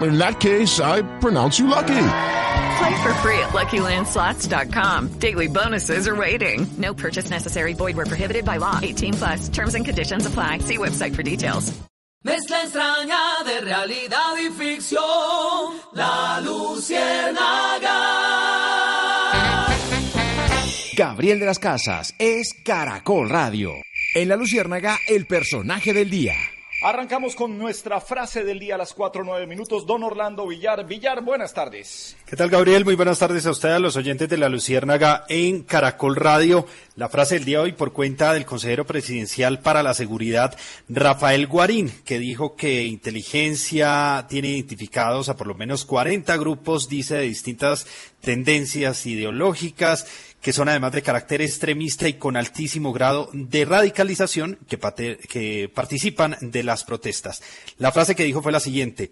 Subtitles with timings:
[0.00, 1.88] In that case, I pronounce you lucky.
[1.88, 5.08] Play for free at LuckyLandSlots.com.
[5.18, 6.66] Daily bonuses are waiting.
[6.78, 7.74] No purchase necessary.
[7.74, 8.78] Void where prohibited by law.
[8.82, 9.48] 18 plus.
[9.50, 10.58] Terms and conditions apply.
[10.58, 11.72] See website for details.
[12.22, 15.00] Mezcla extraña de realidad y ficción.
[15.94, 17.96] La Luciérnaga.
[20.94, 23.72] Gabriel de las Casas es Caracol Radio.
[24.14, 26.34] En La Luciérnaga, el personaje del día.
[26.82, 29.84] Arrancamos con nuestra frase del día a las 4 9 minutos.
[29.84, 30.86] Don Orlando Villar.
[30.86, 32.16] Villar, buenas tardes.
[32.24, 32.86] ¿Qué tal, Gabriel?
[32.86, 36.66] Muy buenas tardes a usted, a los oyentes de la Luciérnaga en Caracol Radio.
[36.96, 40.56] La frase del día hoy por cuenta del consejero presidencial para la seguridad,
[40.88, 47.16] Rafael Guarín, que dijo que inteligencia tiene identificados a por lo menos 40 grupos, dice,
[47.16, 47.86] de distintas
[48.22, 50.06] tendencias ideológicas
[50.40, 56.62] que son además de carácter extremista y con altísimo grado de radicalización que, participan de
[56.62, 57.42] las protestas.
[57.78, 59.10] La frase que dijo fue la siguiente.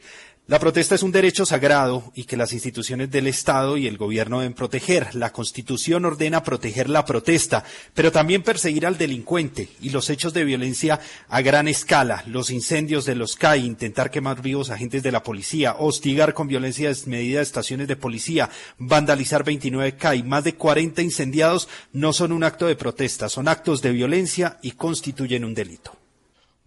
[0.49, 4.41] La protesta es un derecho sagrado y que las instituciones del Estado y el gobierno
[4.41, 5.15] deben proteger.
[5.15, 10.45] La Constitución ordena proteger la protesta, pero también perseguir al delincuente y los hechos de
[10.45, 15.23] violencia a gran escala, los incendios de los CAI, intentar quemar vivos agentes de la
[15.23, 21.69] policía, hostigar con violencia desmedida estaciones de policía, vandalizar 29 CAI, más de 40 incendiados
[21.93, 26.08] no son un acto de protesta, son actos de violencia y constituyen un delito.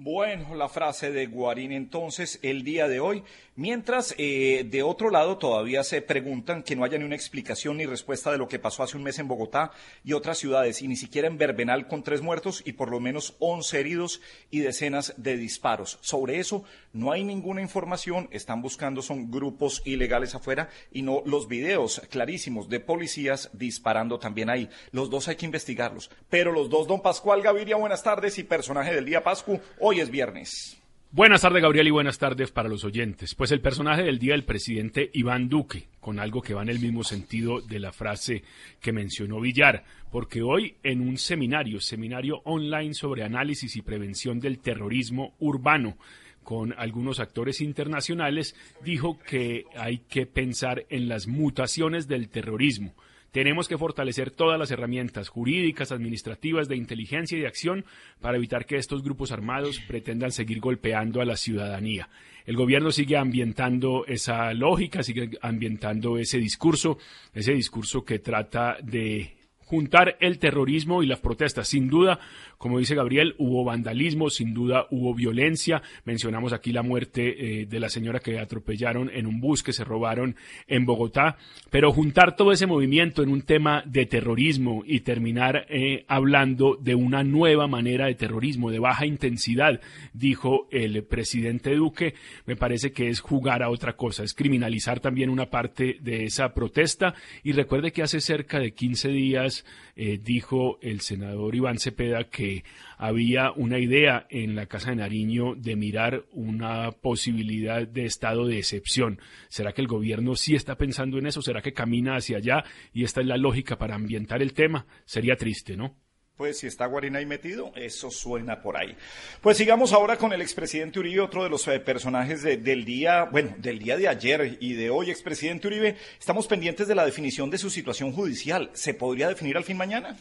[0.03, 3.23] Bueno, la frase de Guarín entonces el día de hoy,
[3.55, 7.85] mientras eh, de otro lado todavía se preguntan que no haya ni una explicación ni
[7.85, 9.69] respuesta de lo que pasó hace un mes en Bogotá
[10.03, 13.35] y otras ciudades, y ni siquiera en Verbenal con tres muertos y por lo menos
[13.37, 15.99] once heridos y decenas de disparos.
[16.01, 16.63] Sobre eso
[16.93, 22.69] no hay ninguna información, están buscando son grupos ilegales afuera y no los videos clarísimos
[22.69, 24.67] de policías disparando también ahí.
[24.91, 28.95] Los dos hay que investigarlos, pero los dos, don Pascual Gaviria, buenas tardes y personaje
[28.95, 29.59] del día Pascu.
[29.79, 30.77] Hoy es viernes.
[31.13, 33.35] Buenas tardes, Gabriel, y buenas tardes para los oyentes.
[33.35, 36.79] Pues el personaje del día, el presidente Iván Duque, con algo que va en el
[36.79, 38.43] mismo sentido de la frase
[38.79, 44.59] que mencionó Villar, porque hoy en un seminario, seminario online sobre análisis y prevención del
[44.59, 45.97] terrorismo urbano,
[46.43, 52.95] con algunos actores internacionales, dijo que hay que pensar en las mutaciones del terrorismo
[53.31, 57.85] tenemos que fortalecer todas las herramientas jurídicas, administrativas, de inteligencia y de acción
[58.19, 62.09] para evitar que estos grupos armados pretendan seguir golpeando a la ciudadanía.
[62.45, 66.97] El gobierno sigue ambientando esa lógica, sigue ambientando ese discurso,
[67.33, 71.69] ese discurso que trata de juntar el terrorismo y las protestas.
[71.69, 72.19] Sin duda,
[72.61, 75.81] como dice Gabriel, hubo vandalismo, sin duda hubo violencia.
[76.05, 79.83] Mencionamos aquí la muerte eh, de la señora que atropellaron en un bus que se
[79.83, 80.35] robaron
[80.67, 81.37] en Bogotá.
[81.71, 86.93] Pero juntar todo ese movimiento en un tema de terrorismo y terminar eh, hablando de
[86.93, 89.81] una nueva manera de terrorismo, de baja intensidad,
[90.13, 92.13] dijo el presidente Duque,
[92.45, 96.53] me parece que es jugar a otra cosa, es criminalizar también una parte de esa
[96.53, 97.15] protesta.
[97.41, 102.50] Y recuerde que hace cerca de 15 días eh, dijo el senador Iván Cepeda que
[102.97, 108.57] había una idea en la Casa de Nariño de mirar una posibilidad de estado de
[108.57, 109.19] excepción.
[109.49, 111.41] ¿Será que el gobierno sí está pensando en eso?
[111.41, 112.63] ¿Será que camina hacia allá?
[112.93, 114.85] Y esta es la lógica para ambientar el tema.
[115.05, 116.00] Sería triste, ¿no?
[116.41, 118.95] Pues si está Guarina ahí metido, eso suena por ahí.
[119.41, 123.53] Pues sigamos ahora con el expresidente Uribe, otro de los eh, personajes del día, bueno,
[123.59, 125.97] del día de ayer y de hoy, expresidente Uribe.
[126.19, 128.71] Estamos pendientes de la definición de su situación judicial.
[128.73, 130.17] ¿Se podría definir al fin mañana?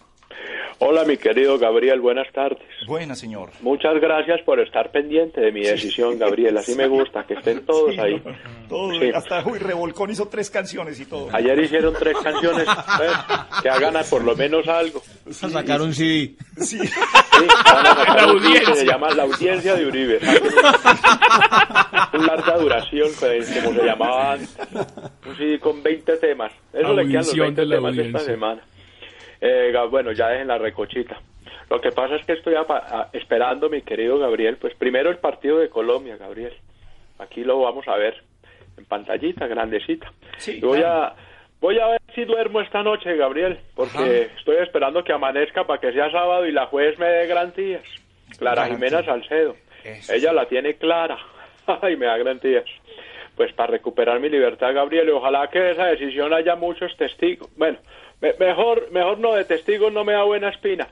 [0.82, 2.62] Hola, mi querido Gabriel, buenas tardes.
[2.86, 3.50] Buenas, señor.
[3.60, 6.56] Muchas gracias por estar pendiente de mi decisión, Gabriel.
[6.56, 8.18] Así me gusta, que estén todos ahí.
[8.66, 11.28] todos, hasta Uy, Revolcón hizo tres canciones y todo.
[11.34, 12.66] Ayer hicieron tres canciones,
[12.96, 13.10] pues,
[13.62, 15.02] que hagan por lo menos algo.
[15.30, 15.48] Sí,
[16.10, 16.34] un CD.
[16.56, 16.78] Sí.
[18.16, 18.74] la audiencia.
[18.74, 20.18] se llama La Audiencia de Uribe.
[22.12, 24.58] Una larga duración, pues, como se llamaba antes.
[25.26, 26.52] Un CD con 20 temas.
[26.72, 28.62] Eso le quedan los 20 temas esta semana.
[29.40, 31.20] Eh, bueno, ya dejen la recochita.
[31.70, 32.54] Lo que pasa es que estoy
[33.12, 36.52] esperando, mi querido Gabriel, pues primero el partido de Colombia, Gabriel.
[37.18, 38.22] Aquí lo vamos a ver
[38.76, 40.12] en pantallita, grandecita.
[40.38, 41.04] Sí, voy claro.
[41.04, 41.16] a
[41.60, 45.92] voy a ver si duermo esta noche, Gabriel, porque estoy esperando que amanezca para que
[45.92, 47.82] sea sábado y la juez me dé garantías.
[48.38, 48.88] Clara Garantía.
[48.88, 49.56] Jimena Salcedo.
[49.84, 51.18] Eso Ella la tiene clara.
[51.90, 52.64] y me da garantías.
[53.36, 57.48] Pues para recuperar mi libertad, Gabriel, y ojalá que de esa decisión haya muchos testigos.
[57.56, 57.78] Bueno,
[58.20, 60.88] me- mejor, mejor no, de testigos no me da buena espina.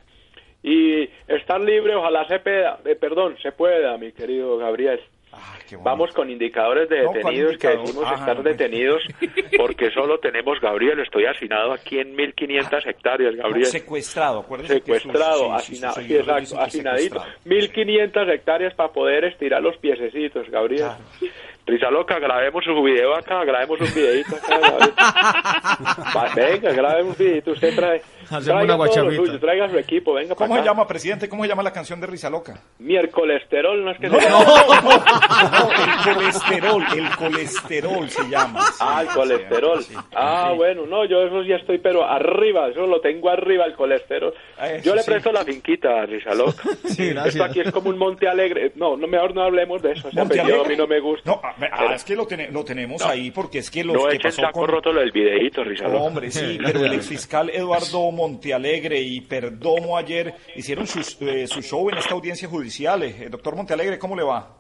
[0.63, 5.01] Y estar libre, ojalá se pueda, eh, perdón, se pueda, mi querido Gabriel.
[5.33, 5.55] Ah.
[5.83, 9.03] Vamos con indicadores de No, ¿cuál detenidos que decimos Ajá, estar no, detenidos
[9.59, 13.67] porque solo tenemos, Gabriel, estoy hacinado aquí en 1500 hectáreas, No, Gabriel.
[13.67, 17.15] secuestrado, acuérdese Secuestrado, hacinado, sí, exacto, reviso que hacinadito.
[17.21, 17.39] secuestrado.
[17.45, 20.87] 1500 hectáreas para poder estirar los piececitos, Gabriel.
[20.89, 21.35] Claro.
[21.67, 24.95] Risa loca, grabemos un video acá, grabemos un videito acá, Gabriel.
[26.35, 28.01] Venga, grabemos un videito, usted trae.
[28.29, 29.17] Hacemos traiga una todo lo guachafita.
[29.27, 31.29] suyo, traiga su equipo, venga ¿Cómo se llama, presidente?
[31.29, 32.61] ¿Cómo se llama la canción de Risa Loca?
[32.79, 34.45] Miercolesterol, no es que No, se no, no,
[34.83, 38.63] no, el colesterol, el colesterol se llama.
[38.67, 39.83] sí, Ah, el colesterol.
[39.83, 39.95] sí.
[40.15, 40.57] Ah, Sí.
[40.57, 44.35] bueno, no, yo eso ya estoy, pero arriba, eso lo tengo arriba, el colesterol.
[44.59, 45.11] Ah, eso Yo le sí.
[45.11, 46.63] presto la finquita a Risa Loca.
[46.85, 47.35] Sí, gracias.
[47.35, 48.73] Esto aquí es como un monte alegre.
[48.77, 50.09] No, no, mejor no hablemos de eso.
[50.09, 51.31] Ese Monte apellido a mí no me gusta.
[51.31, 53.09] No, ah, ah, es que lo, tene- lo tenemos No.
[53.09, 54.69] ahí porque es que los no que pasó saco con...
[54.69, 55.99] roto lo del videíto, Risa Loca.
[56.03, 61.89] Hombre, sí, pero el exfiscal Eduardo Montealegre y Perdomo ayer hicieron sus- eh, su show
[61.89, 63.03] en esta audiencia judicial.
[63.05, 64.57] Eh, doctor Montealegre, ¿cómo le va?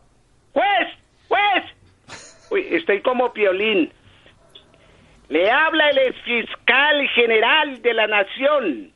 [0.52, 0.88] Juez,
[1.28, 1.64] juez.
[2.50, 3.92] Uy, estoy como piolín.
[5.28, 8.92] Le habla el fiscal general de la nación,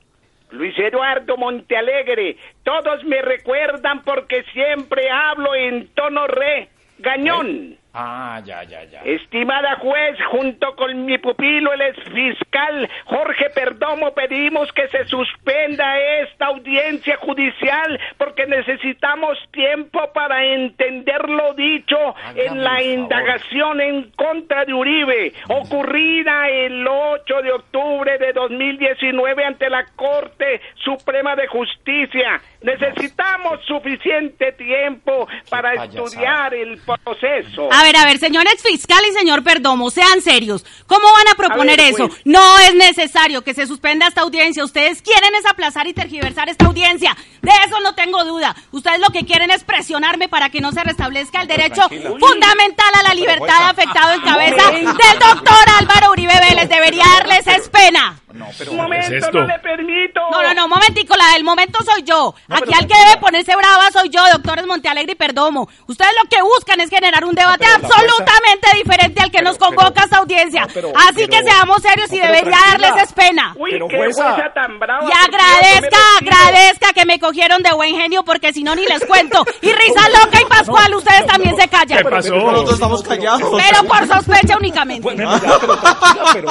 [0.50, 2.36] Luis Eduardo Montealegre.
[2.64, 6.68] Todos me recuerdan porque siempre hablo en tono re,
[6.98, 7.76] gañón.
[7.94, 9.02] Ah, ya, ya, ya.
[9.02, 16.46] Estimada juez, junto con mi pupilo, el exfiscal Jorge Perdomo, pedimos que se suspenda esta
[16.46, 24.72] audiencia judicial porque necesitamos tiempo para entender lo dicho en la indagación en contra de
[24.72, 32.40] Uribe, ocurrida el 8 de octubre de 2019 ante la Corte Suprema de Justicia.
[32.62, 37.68] Necesitamos suficiente tiempo para estudiar el proceso.
[37.72, 40.64] A ver, a ver, señor exfiscal y señor Perdomo, sean serios.
[40.86, 42.08] ¿Cómo van a proponer A ver, eso?
[42.08, 42.20] pues.
[42.24, 44.64] No es necesario que se suspenda esta audiencia.
[44.64, 47.16] Ustedes quieren es aplazar y tergiversar esta audiencia.
[47.40, 48.54] De eso no tengo duda.
[48.70, 52.10] Ustedes lo que quieren es presionarme para que no se restablezca el derecho tranquila.
[52.20, 54.84] fundamental a la libertad afectado en cabeza del
[55.18, 56.68] doctor Álvaro Uribe Vélez.
[56.68, 58.21] Debería darles es pena.
[58.32, 58.70] No, pero...
[58.72, 59.30] Un momento, esto?
[59.32, 60.20] no le permito.
[60.30, 62.34] No, no, no, momentico, la del momento soy yo.
[62.48, 65.68] No, Aquí al que debe ponerse brava soy yo, doctores Montealegre y Perdomo.
[65.86, 69.90] Ustedes lo que buscan es generar un debate absolutamente diferente al que Pero- nos convoca
[69.92, 70.62] pero- esta audiencia.
[70.62, 73.54] no, pero- Así que seamos serios y debería darles es pena.
[73.56, 74.36] Uy, Pero, qué jueza.
[74.54, 75.04] tan brava.
[75.08, 79.44] Y agradezca, agradezca que me cogieron de buen genio porque si no ni les cuento.
[79.60, 81.98] Y Risa Loca y Pascual, ustedes también se callan.
[81.98, 82.34] ¿Qué pasó?
[82.34, 83.62] Nosotros estamos callados.
[83.68, 85.02] Pero por sospecha únicamente.
[85.02, 86.48] Bueno, ya, pero tranquila, pero...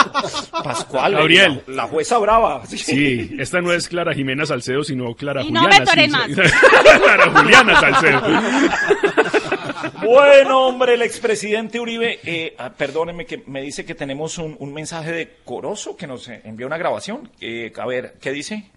[0.63, 1.63] Pascual, Gabriel.
[1.75, 2.65] La, jueza brava.
[2.67, 5.79] Sí, esta no es Clara Jimena Salcedo, sino Clara Y no Juliana.
[5.79, 6.27] me toren más.
[6.27, 6.33] sí.
[7.03, 8.21] Clara Juliana Salcedo.
[10.03, 14.73] Bueno, hombre, el expresidente Uribe, eh, ah, perdónenme que me dice que tenemos un, un
[14.73, 17.29] mensaje de Corozo que nos envió una grabación.
[17.39, 18.71] Eh, a ver, ¿qué dice?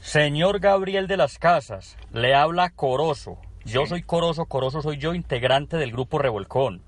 [0.00, 3.38] Señor Gabriel de las Casas, le habla Corozo.
[3.64, 6.82] Yo soy Corozo, Corozo soy yo, integrante del grupo Revolcón.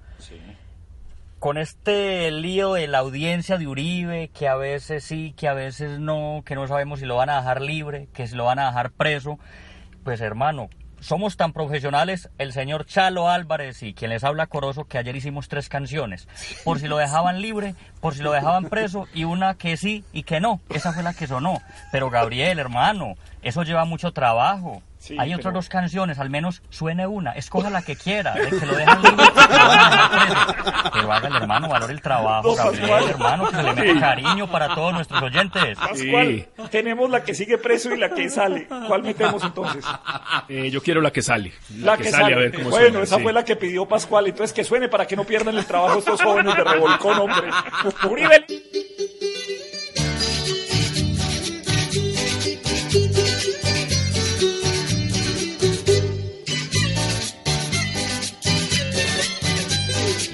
[1.40, 5.98] Con este lío de la audiencia de Uribe, que a veces sí, que a veces
[5.98, 8.66] no, que no sabemos si lo van a dejar libre, que si lo van a
[8.66, 9.38] dejar preso,
[10.04, 10.68] pues hermano,
[11.00, 15.48] somos tan profesionales, el señor Chalo Álvarez y quien les habla Corozo, que ayer hicimos
[15.48, 16.28] tres canciones,
[16.62, 20.24] por si lo dejaban libre, por si lo dejaban preso, y una que sí y
[20.24, 21.62] que no, esa fue la que sonó.
[21.90, 24.82] Pero Gabriel, hermano, eso lleva mucho trabajo.
[25.00, 28.66] Sí, Hay pero- otras dos canciones, al menos suene una, escoja la que quiera, que
[28.66, 29.24] lo dejan libre.
[30.92, 33.10] Pero hágale, hermano, valore el trabajo, Gabriel, Pascual.
[33.10, 35.78] hermano, que se le mete cariño para todos nuestros oyentes.
[35.78, 38.68] Pascual, tenemos la que sigue preso y la que sale.
[38.86, 39.84] ¿Cuál metemos entonces?
[40.48, 41.54] Eh, yo quiero la que sale.
[41.78, 42.34] La, que, sale.
[42.34, 43.22] a ver cómo bueno, suena, esa sí.
[43.22, 44.26] fue la que pidió Pascual.
[44.26, 47.50] Entonces que suene para que no pierdan el trabajo estos jóvenes de Revolcón, hombre.
[48.08, 48.44] Uribe.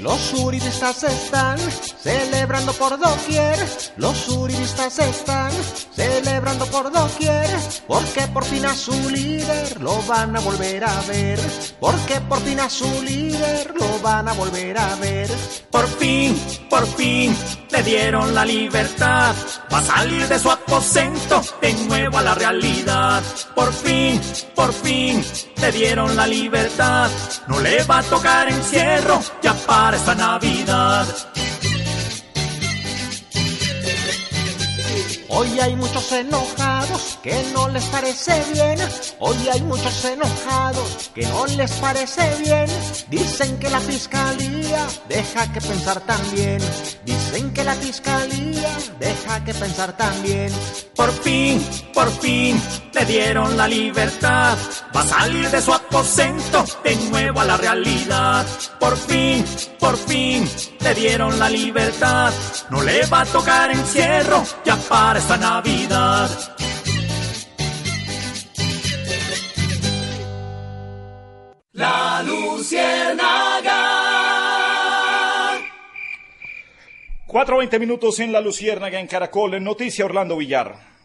[0.06, 1.58] Los uribistas están
[2.00, 3.58] celebrando por doquier.
[3.96, 5.50] Los uribistas están
[5.96, 7.50] celebrando por doquier.
[7.88, 11.40] Porque por fin a su líder lo van a volver a ver.
[11.80, 15.28] Porque por fin a su líder lo van a volver a ver.
[15.72, 17.36] Por fin, por fin,
[17.70, 19.34] le dieron la libertad.
[19.72, 23.24] va a salir de su aposento de nuevo a la realidad.
[23.56, 24.20] Por fin,
[24.54, 25.24] por fin,
[25.60, 27.10] le dieron la libertad.
[27.48, 31.06] No le va a tocar encierro ya para esta Navidad.
[35.38, 38.78] Hoy hay muchos enojados que no les parece bien.
[39.18, 42.66] Hoy hay muchos enojados que no les parece bien.
[43.10, 46.58] Dicen que la fiscalía deja que pensar también.
[47.04, 50.50] Dicen que la fiscalía deja que pensar también.
[50.94, 51.62] Por fin,
[51.92, 52.58] por fin,
[52.94, 54.56] le dieron la libertad.
[54.96, 58.46] Va a salir de su aposento de nuevo a la realidad.
[58.80, 59.44] Por fin,
[59.78, 60.48] por fin,
[60.80, 62.32] le dieron la libertad.
[62.70, 66.30] No le va a tocar encierro ya para esta Navidad.
[71.72, 73.72] La Luciérnaga.
[77.26, 80.95] 4.20 minutos en La Luciérnaga, en Caracol, en Noticia Orlando Villar.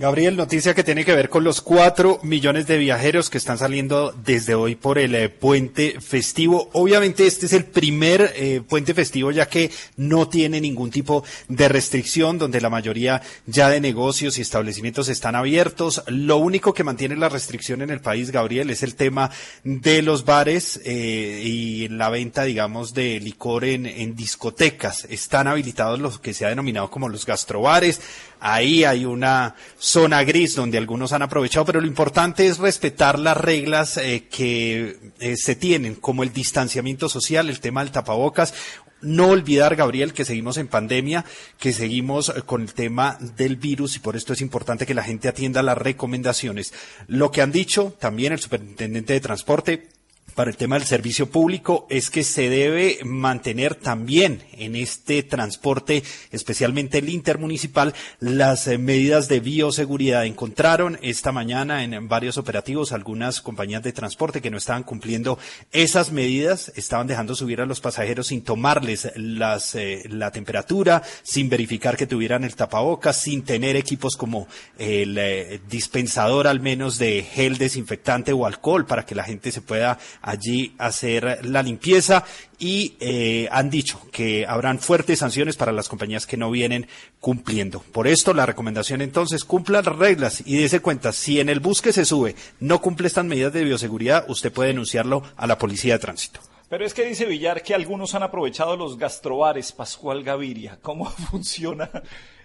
[0.00, 4.12] Gabriel, noticia que tiene que ver con los cuatro millones de viajeros que están saliendo
[4.12, 6.70] desde hoy por el eh, puente festivo.
[6.72, 11.68] Obviamente este es el primer eh, puente festivo ya que no tiene ningún tipo de
[11.68, 16.02] restricción, donde la mayoría ya de negocios y establecimientos están abiertos.
[16.06, 19.30] Lo único que mantiene la restricción en el país, Gabriel, es el tema
[19.64, 25.06] de los bares eh, y la venta, digamos, de licor en, en discotecas.
[25.10, 28.00] Están habilitados los que se ha denominado como los gastrobares.
[28.40, 33.36] Ahí hay una zona gris donde algunos han aprovechado, pero lo importante es respetar las
[33.36, 38.54] reglas eh, que eh, se tienen, como el distanciamiento social, el tema del tapabocas.
[39.02, 41.24] No olvidar, Gabriel, que seguimos en pandemia,
[41.58, 45.04] que seguimos eh, con el tema del virus y por esto es importante que la
[45.04, 46.72] gente atienda las recomendaciones.
[47.08, 49.88] Lo que han dicho también el superintendente de transporte,
[50.34, 56.02] para el tema del servicio público es que se debe mantener también en este transporte,
[56.30, 60.24] especialmente el intermunicipal, las eh, medidas de bioseguridad.
[60.24, 65.38] Encontraron esta mañana en varios operativos algunas compañías de transporte que no estaban cumpliendo
[65.72, 71.48] esas medidas, estaban dejando subir a los pasajeros sin tomarles las, eh, la temperatura, sin
[71.48, 74.46] verificar que tuvieran el tapabocas, sin tener equipos como
[74.78, 79.60] el eh, dispensador al menos de gel desinfectante o alcohol para que la gente se
[79.60, 82.24] pueda allí hacer la limpieza
[82.58, 86.86] y eh, han dicho que habrán fuertes sanciones para las compañías que no vienen
[87.20, 87.80] cumpliendo.
[87.80, 91.82] Por esto la recomendación entonces cumpla las reglas y dése cuenta, si en el bus
[91.82, 95.94] que se sube no cumple estas medidas de bioseguridad, usted puede denunciarlo a la policía
[95.94, 96.40] de tránsito.
[96.68, 100.78] Pero es que dice Villar que algunos han aprovechado los gastrobares, Pascual Gaviria.
[100.80, 101.90] ¿Cómo funciona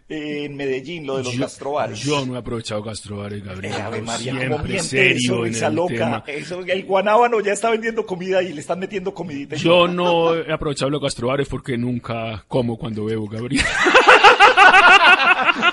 [0.08, 2.00] en Medellín lo de los yo, gastrobares?
[2.00, 3.74] Yo no he aprovechado gastrobares, Gabriel.
[3.74, 5.94] Eh, Ave María, ¿cómo siempre serio eso, en el loca?
[5.96, 6.24] tema.
[6.28, 9.56] Eso, el guanábano ya está vendiendo comida y le están metiendo comidita.
[9.56, 13.64] Yo no he aprovechado los gastrobares porque nunca como cuando bebo, Gabriel.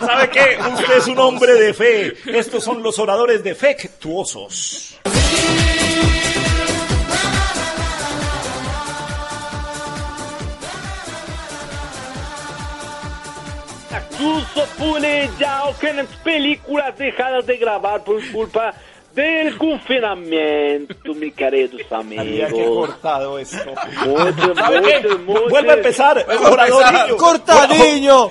[0.01, 0.59] ¿Sabe qué?
[0.75, 2.13] Usted es un hombre de fe.
[2.27, 4.99] Estos son los oradores defectuosos.
[14.79, 18.75] Pulejao que las películas dejadas de grabar por culpa
[19.15, 22.89] del confinamiento, mis queridos Había que amigos.
[22.89, 23.71] cortado esto.
[24.07, 25.49] Mucho, mucho, mucho.
[25.51, 26.25] Vuelve a empezar.
[27.19, 28.31] Cortadinho,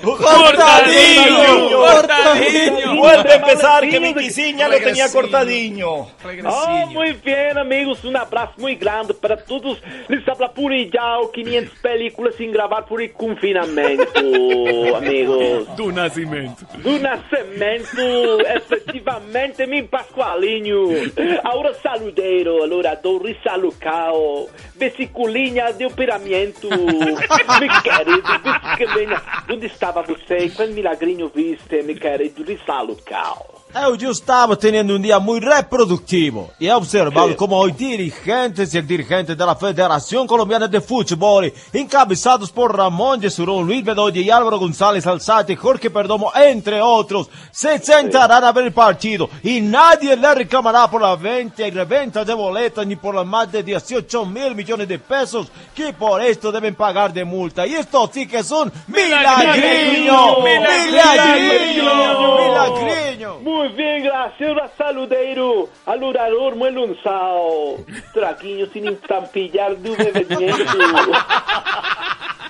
[1.70, 2.96] cortadinho.
[2.96, 6.08] Vuelve a empezar, que mi Quisiña lo tenía cortadinho.
[6.44, 8.04] Oh, muy bien, amigos.
[8.04, 9.80] Un abrazo muy grande para todos.
[10.08, 14.06] Les habla Purijao, 500 películas sin grabar por el confinamiento,
[14.96, 15.76] amigos.
[15.76, 16.66] Do Nascimento.
[16.82, 20.71] Do Nascimento, efetivamente, mi Pascualinho.
[21.44, 26.68] Aura saludeiro, alurador Rissalucal, vesiculinha de operamento.
[27.60, 29.22] Mi querido, vesiculinha.
[29.48, 30.50] Onde estava você?
[30.50, 33.61] Quando milagrinho viste, mi querido Rissalucal?
[33.74, 38.86] Eu estaba teniendo un día muy reproductivo y he observado como hoy dirigentes y el
[38.86, 44.58] dirigente de la Federación Colombiana de Fútbol, encabezados por Ramón Yesurún, Luis Bedoya y Álvaro
[44.58, 50.34] González Alzate, Jorge Perdomo, entre otros, se sentarán a ver el partido y nadie le
[50.34, 54.54] reclamará por la venta y reventa de boletas ni por las más de 18 mil
[54.54, 57.66] millones de pesos que por esto deben pagar de multa.
[57.66, 61.94] Y esto sí que es un milagriño, milagriño,
[62.38, 63.61] milagriño.
[63.62, 67.76] Muy bien, gracias, saludeiro, alurador, muelunzao,
[68.12, 70.78] traguinho sin estampillar de bebimiento.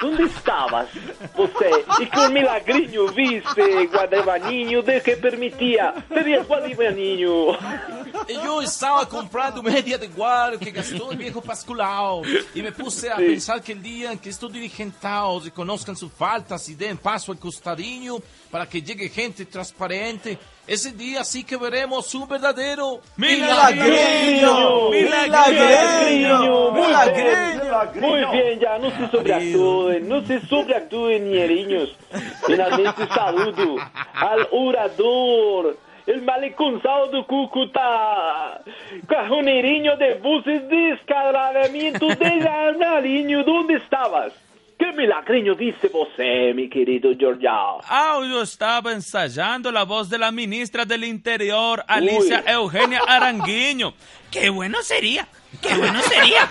[0.00, 0.88] ¿Dónde estabas
[1.36, 1.84] você?
[2.00, 5.92] E que milagrinho viste, Guadabaninho, de que permitía.
[6.08, 7.58] Serías Guadabaninho.
[8.42, 12.22] yo estaba comprando media de guardia que gastó el viejo Pascual
[12.54, 16.68] y me puse a pensar que el día en que estos dirigentados reconozcan sus faltas
[16.68, 18.16] y den paso al costadinho
[18.52, 27.94] para que llegue gente transparente, ese día sí que veremos su verdadero Milagreño, milagreño, milagreño.
[27.94, 31.96] Muy bien, ya no se sobreactúen, no se sobreactúen, niñeriños.
[32.46, 33.76] Finalmente saludo
[34.12, 38.60] al orador, el maleconzado do Cúcuta,
[39.08, 44.34] cajoneirinho de buses, descaralhamento de jornalinho, ¿dónde estabas?
[44.78, 47.80] Que milagreño viste você, mi querido Georgiao?
[47.88, 53.94] Ah, yo estaba ensayando la voz de la ministra del Interior, Alicia Eugenia Aranguiño.
[54.30, 55.26] ¡Qué bueno sería!
[55.60, 56.48] ¡Qué bueno sería!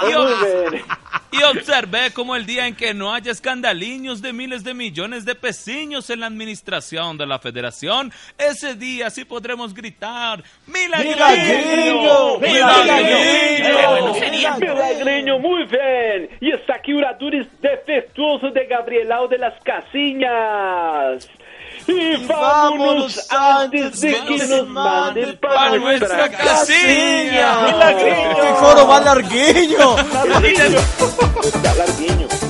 [0.08, 0.84] y, ob-
[1.32, 5.34] y observé como el día en que no haya escandaliños de miles de millones de
[5.34, 12.38] pesiños en la administración de la federación, ese día sí podremos gritar ¡Milagreño!
[12.38, 14.14] Milagreño!
[14.58, 16.30] Milagreño, muy bien.
[16.40, 21.28] Y está aquí oradores defectuoso de Gabrielao de las Casinhas.
[21.86, 27.60] Y vámonos antes de que nos manden para nuestra casilla.
[27.66, 28.36] ¡Milagreño!
[28.36, 29.96] ¡Qué coro largueño!
[29.98, 32.49] Está largueño.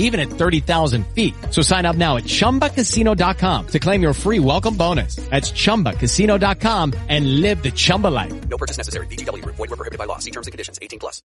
[0.00, 1.32] even at 30,000 feet.
[1.50, 5.16] So sign up now at ChumbaCasino.com to claim your free welcome bonus.
[5.30, 8.48] That's ChumbaCasino.com and live the Chumba life.
[8.48, 9.06] No purchase necessary.
[9.06, 9.44] BGW.
[9.44, 10.18] Void were prohibited by law.
[10.18, 10.80] See terms and conditions.
[10.82, 11.22] 18 plus.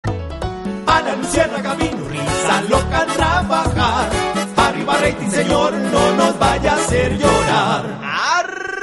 [0.88, 4.46] A la luciérnaga risa loca trabajar.
[4.58, 8.75] Arriba rating, señor, no nos vaya a hacer llorar.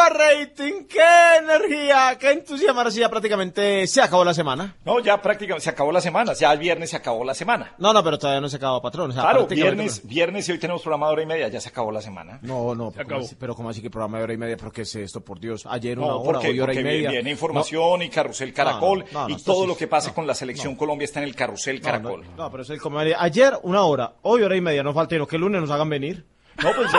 [0.00, 0.84] ¡Arriba rating!
[0.88, 2.16] ¡Qué energía!
[2.18, 2.80] ¡Qué entusiasmo!
[2.80, 4.76] Ahora sí, ya prácticamente se acabó la semana.
[4.84, 6.32] No, ya prácticamente se acabó la semana.
[6.34, 7.74] Ya el viernes se acabó la semana.
[7.78, 9.10] No, no, pero todavía no se acabó, patrón.
[9.10, 11.48] O sea, Claro, viernes, viernes y hoy tenemos programa de hora y media.
[11.48, 12.38] Ya se acabó la semana.
[12.42, 13.24] No, no, pero ¿cómo acabó.
[13.26, 14.56] así- pero como así que programa de hora y media?
[14.56, 15.66] ¿Pero qué es esto, por Dios?
[15.66, 17.10] Ayer una No, hora, porque, hoy hora y media.
[17.10, 20.26] viene información y carrusel caracol No, no, no, y todo sí- lo que pase con
[20.26, 22.24] la selección Colombia está en el carrusel No, caracol.
[22.36, 23.14] No, no, pero es el comer.
[23.18, 26.24] Ayer una hora, hoy hora y media, no falta que el lunes nos hagan venir.
[26.62, 26.90] No, pues,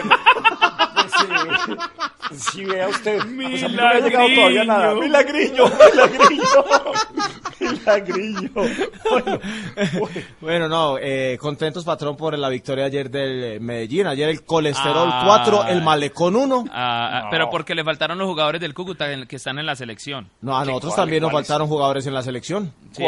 [2.32, 3.18] sí, sí, vea usted.
[3.20, 4.94] Pues a mí no llegado todavía nada.
[4.94, 5.18] Bueno,
[10.40, 14.08] Bueno, no, eh, contentos, patrón, por la victoria ayer del eh, Medellín.
[14.08, 15.24] Ayer el colesterol Ah.
[15.26, 16.66] 4, el malecón 1.
[16.72, 20.30] Ah, ah, Pero porque le faltaron los jugadores del Cúcuta que están en la selección.
[20.42, 21.48] No, a nosotros ¿Cuáles, también nos cuáles?
[21.48, 22.74] faltaron jugadores en la selección.
[22.92, 23.04] Sí,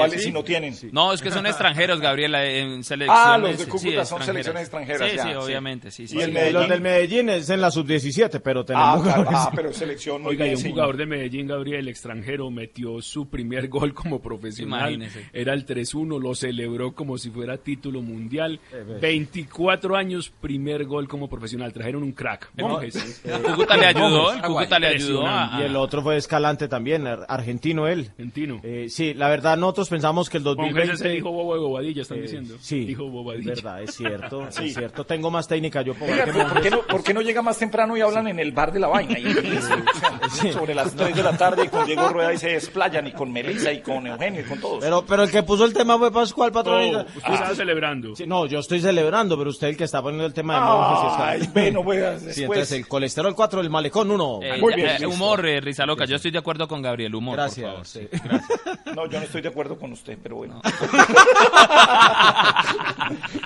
[0.73, 0.89] sí.
[0.91, 3.23] No, es que son extranjeros, Gabriela, en selecciones.
[3.26, 5.36] Ah, los de sí, Cúcuta son selecciones extranjeras, Sí, ya, sí, sí.
[5.36, 6.17] obviamente, sí, sí.
[6.17, 6.32] Y sí.
[6.52, 8.02] los del Medellín es en la sub-17,
[8.43, 9.75] pero tenemos jugadores.
[9.77, 10.25] selección.
[10.25, 14.93] Oiga, y un jugador de Medellín, Gabriel, extranjero, metió su primer gol como profesional.
[14.93, 15.29] Imagínese.
[15.33, 18.59] Era el 3-1, lo celebró como si fuera título mundial.
[18.71, 18.99] Eh, ve.
[18.99, 21.71] 24 años, primer gol como profesional.
[21.73, 22.51] Trajeron un crack.
[22.57, 23.21] Monjes.
[23.25, 27.25] Eh, Cúcuta le ayudó, Cúcuta le ayudó a- Y el otro fue Escalante también, ar-
[27.27, 28.07] argentino él.
[28.11, 28.59] Argentino.
[28.63, 30.93] Eh, sí, la verdad nosotros pensamos que el Monjes 2020...
[30.93, 32.55] ese dijo bobo de bobadilla, están Eh, diciendo.
[32.59, 33.53] sí, Dijo bobadilla.
[33.53, 34.65] verdad, es cierto, Sí.
[34.67, 35.05] es cierto.
[35.05, 36.63] Tengo más técnica yo Oiga, que ¿por, por Monjes.
[36.63, 38.88] qué no, por qué no llega más temprano y hablan en el bar de la
[38.88, 39.17] vaina?
[39.19, 39.34] Y-
[40.53, 43.32] Sobre las 3 de la tarde y con Diego Rueda y se desplayan y con
[43.32, 44.79] Melissa y con Eugenio y con todos.
[44.84, 46.91] Pero, pero el que puso el tema fue Pascual, patrón.
[46.91, 48.15] No, usted estaba celebrando.
[48.15, 50.67] Sí, no, yo estoy celebrando, pero usted el que está poniendo el tema de Ay,
[50.67, 51.49] monjes Escalante.
[51.53, 54.39] bueno, pues, Sí, después- entonces el colesterol 4, el malecón 1.
[54.43, 54.62] Eh,
[55.01, 56.06] eh, humor, eh, risa loca.
[56.06, 57.13] Yo estoy de acuerdo con Gabriel.
[57.15, 57.86] Humor, Gracias, por favor.
[57.88, 58.08] sí.
[58.12, 58.60] sí, gracias.
[58.95, 60.62] No, yo no estoy de acuerdo con usted, pero bueno.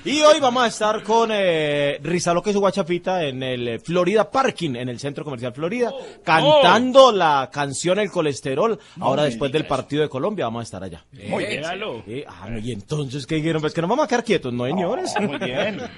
[0.05, 4.29] Y hoy vamos a estar con eh, Rizaloque y su guachafita en el eh, Florida
[4.37, 5.91] Parking, en el Centro Comercial Florida,
[6.23, 8.77] cantando la canción El Colesterol.
[8.99, 11.03] Ahora después del partido de Colombia vamos a estar allá.
[11.27, 11.63] Muy bien.
[12.05, 13.61] Eh, ah, no, y entonces, ¿qué dijeron?
[13.61, 15.11] Pues que nos vamos a quedar quietos, ¿no, señores?
[15.19, 15.81] muy bien.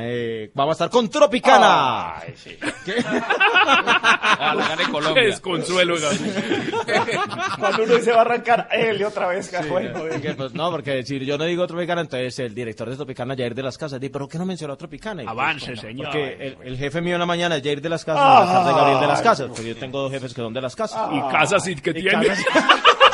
[0.00, 2.18] Eh, vamos a estar con Tropicana.
[2.18, 2.56] Ay, sí.
[2.60, 5.22] Ojalá gane Colombia.
[5.22, 6.70] Qué desconsuelo, Gabriel.
[7.58, 9.50] Cuando uno se va a arrancar, él y otra vez.
[9.68, 12.96] bueno, Eh, que, pues, no, porque si yo no digo Tropicana, entonces el director de
[12.96, 15.22] Tropicana, Jair de las Casas, dice, ¿pero qué no mencionó a Tropicana?
[15.22, 16.06] Y, pues, Avance, señor.
[16.08, 18.52] Porque el, el jefe mío en la mañana es Jair de las Casas, en la
[18.52, 21.08] tarde Gabriel de las Casas, porque yo tengo dos jefes que son de las Casas.
[21.12, 22.26] Y casas sí que Y tiene.
[22.28, 22.44] casas-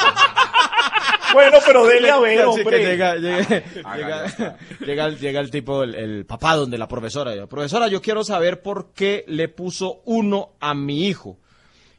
[1.33, 2.79] Bueno, pero dele a ver, hombre.
[2.79, 3.49] llega, llega,
[3.97, 7.35] llega, llega el, llega el tipo, el, el papá donde la profesora.
[7.35, 11.39] y yo, profesora, yo quiero saber por qué le puso uno a mi hijo.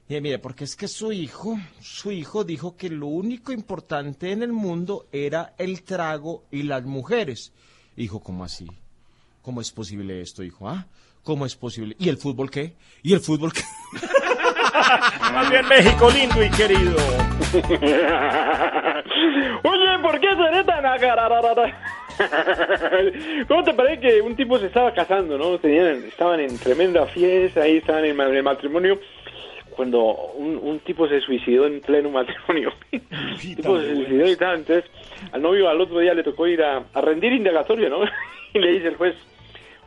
[0.07, 4.41] Y mire, porque es que su hijo, su hijo dijo que lo único importante en
[4.41, 7.51] el mundo era el trago y las mujeres.
[7.97, 8.67] Hijo, ¿cómo así?
[9.45, 10.67] ¿Cómo es posible esto, hijo?
[10.67, 10.87] ¿Ah?
[11.21, 11.95] ¿Cómo es posible?
[11.99, 12.73] ¿Y el fútbol qué?
[13.03, 13.61] ¿Y el fútbol qué?
[15.31, 16.95] Más bien México lindo y querido.
[19.63, 20.83] Oye, ¿por qué seré tan?
[23.47, 25.59] ¿Cómo te parece que un tipo se estaba casando, no?
[25.59, 28.99] Tenían, estaban en tremenda fiesta, ahí estaban en el matrimonio,
[29.75, 30.01] cuando
[30.37, 32.73] un, un tipo se suicidó en pleno matrimonio.
[32.91, 34.89] un tipo se suicidó y tal, entonces
[35.31, 37.99] al novio al otro día le tocó ir a, a rendir indagatorio, ¿no?
[38.55, 39.15] y le dice el juez,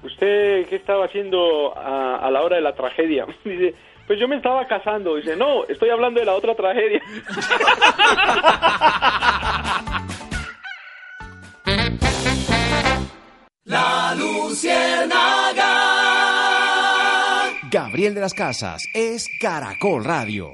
[0.03, 3.27] ¿usted qué estaba haciendo a, a la hora de la tragedia?
[3.45, 3.75] Dice,
[4.07, 5.17] pues yo me estaba casando.
[5.17, 7.01] Dice, no, estoy hablando de la otra tragedia.
[13.65, 15.75] La Luciérnaga.
[17.71, 20.49] Gabriel de las Casas es Caracol Radio.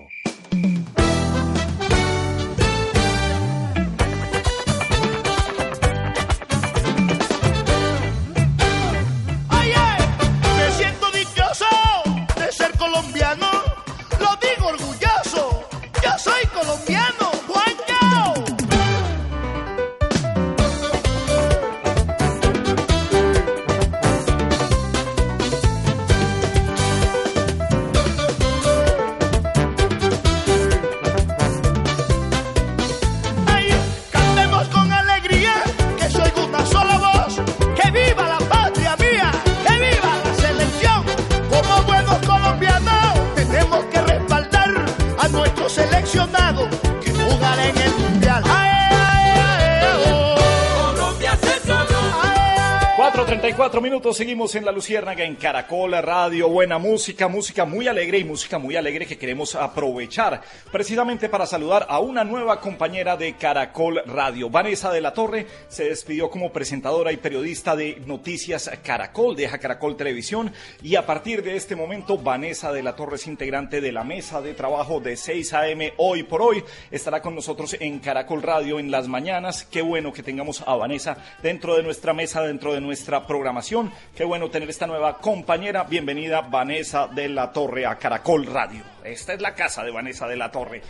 [53.24, 58.24] 4.34 minutos, seguimos en La Luciérnaga en Caracol Radio, buena música, música muy alegre y
[58.24, 64.02] música muy alegre que queremos aprovechar precisamente para saludar a una nueva compañera de Caracol
[64.04, 64.50] Radio.
[64.50, 69.96] Vanessa de la Torre se despidió como presentadora y periodista de Noticias Caracol, deja Caracol
[69.96, 74.04] Televisión y a partir de este momento Vanessa de la Torre es integrante de la
[74.04, 75.94] mesa de trabajo de 6 a.m.
[75.96, 76.62] hoy por hoy.
[76.90, 79.64] Estará con nosotros en Caracol Radio en las mañanas.
[79.64, 83.92] Qué bueno que tengamos a Vanessa dentro de nuestra mesa, dentro de nuestra programación.
[84.16, 85.84] Qué bueno tener esta nueva compañera.
[85.84, 88.82] Bienvenida Vanessa de la Torre a Caracol Radio.
[89.04, 90.82] Esta es la casa de Vanessa de la Torre.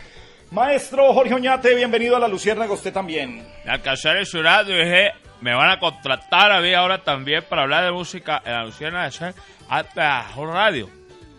[0.51, 3.45] Maestro Jorge Oñate, bienvenido a la Luciérnaga, usted también.
[3.65, 5.11] Me alcanzaré el y dije,
[5.41, 9.09] me van a contratar a mí ahora también para hablar de música en la Luciana
[9.09, 9.33] de
[9.67, 10.89] hasta radio.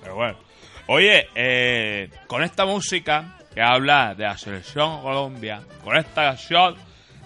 [0.02, 0.38] Pero bueno,
[0.86, 6.76] oye, eh, con esta música que habla de la selección Colombia, con esta canción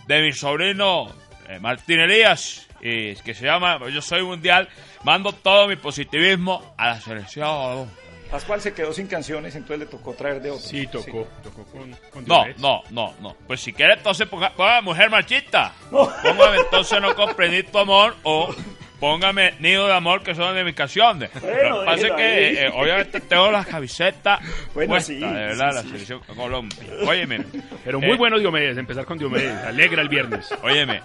[0.07, 1.09] de mi sobrino
[1.49, 4.69] eh, Martín Elías, y que se llama Yo Soy Mundial,
[5.05, 7.91] mando todo mi positivismo a la selección.
[8.31, 10.63] Pascual se quedó sin canciones, entonces le tocó traer de otro.
[10.63, 13.37] Sí, tocó, tocó con, con No, no, no, no.
[13.47, 15.73] Pues si quieres entonces ponga, ponga mujer machista.
[15.91, 18.55] Póngame entonces no comprendí tu amor o
[19.01, 21.31] póngame nido de amor que son de mis canciones.
[21.35, 24.41] Lo que pasa es que eh, obviamente tengo las camisetas
[24.75, 25.89] Bueno, puestas, sí, de verdad, sí, la sí.
[25.89, 26.79] selección Colombia.
[27.07, 27.45] Óyeme.
[27.85, 29.57] Pero muy eh, bueno Diomedes, empezar con Diomedes.
[29.65, 30.49] Alegra el viernes.
[30.63, 31.01] Óyeme.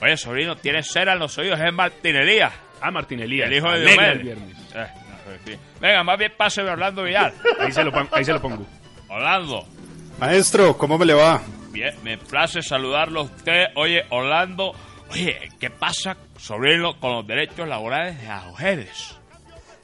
[0.00, 2.52] Oye, sobrino, tienes cera en los oídos, es Martín Elías.
[2.80, 3.48] Ah, Martín Elías.
[3.50, 4.46] El hijo de Alegra el Diomedes.
[4.46, 4.74] viernes.
[4.74, 4.86] Eh,
[5.52, 5.80] no.
[5.80, 7.32] Venga, más bien páseme Orlando Villar.
[7.58, 8.66] Ahí se lo, pon- ahí se lo pongo.
[9.08, 9.66] Orlando.
[10.18, 11.40] Maestro, ¿cómo me le va?
[11.70, 13.66] Bien, me place saludarlo a usted.
[13.74, 14.74] Oye, Orlando,
[15.10, 19.16] oye, ¿qué pasa, sobrino, con los derechos laborales de las mujeres?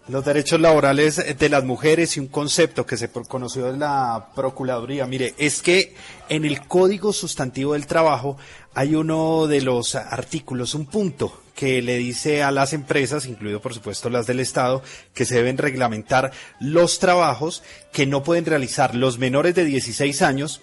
[0.08, 5.04] Los derechos laborales de las mujeres y un concepto que se conoció en la Procuraduría.
[5.06, 5.96] Mire, es que
[6.28, 8.38] en el Código Sustantivo del Trabajo
[8.72, 13.74] hay uno de los artículos, un punto que le dice a las empresas, incluido por
[13.74, 14.80] supuesto las del Estado,
[15.12, 20.62] que se deben reglamentar los trabajos que no pueden realizar los menores de 16 años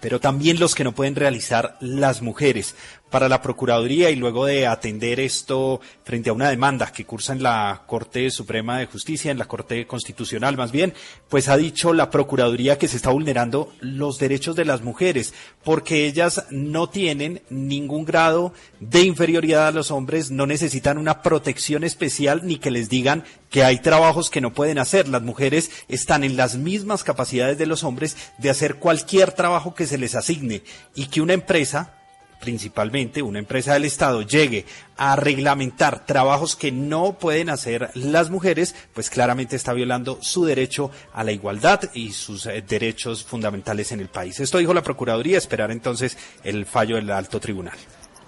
[0.00, 2.74] pero también los que no pueden realizar las mujeres
[3.10, 7.42] para la Procuraduría y luego de atender esto frente a una demanda que cursa en
[7.42, 10.92] la Corte Suprema de Justicia, en la Corte Constitucional más bien,
[11.28, 16.06] pues ha dicho la Procuraduría que se está vulnerando los derechos de las mujeres porque
[16.06, 22.42] ellas no tienen ningún grado de inferioridad a los hombres, no necesitan una protección especial
[22.44, 25.08] ni que les digan que hay trabajos que no pueden hacer.
[25.08, 29.86] Las mujeres están en las mismas capacidades de los hombres de hacer cualquier trabajo que
[29.86, 30.62] se les asigne
[30.94, 31.95] y que una empresa
[32.40, 34.64] principalmente una empresa del Estado llegue
[34.96, 40.90] a reglamentar trabajos que no pueden hacer las mujeres, pues claramente está violando su derecho
[41.12, 44.40] a la igualdad y sus eh, derechos fundamentales en el país.
[44.40, 47.76] Esto dijo la Procuraduría, esperar entonces el fallo del alto tribunal.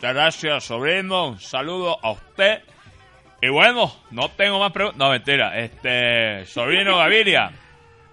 [0.01, 1.29] Gracias, sobrino.
[1.29, 2.63] Un saludo a usted.
[3.41, 4.99] Y bueno, no tengo más preguntas.
[4.99, 5.59] No, mentira.
[5.59, 7.53] Este, sobrino Gaviria.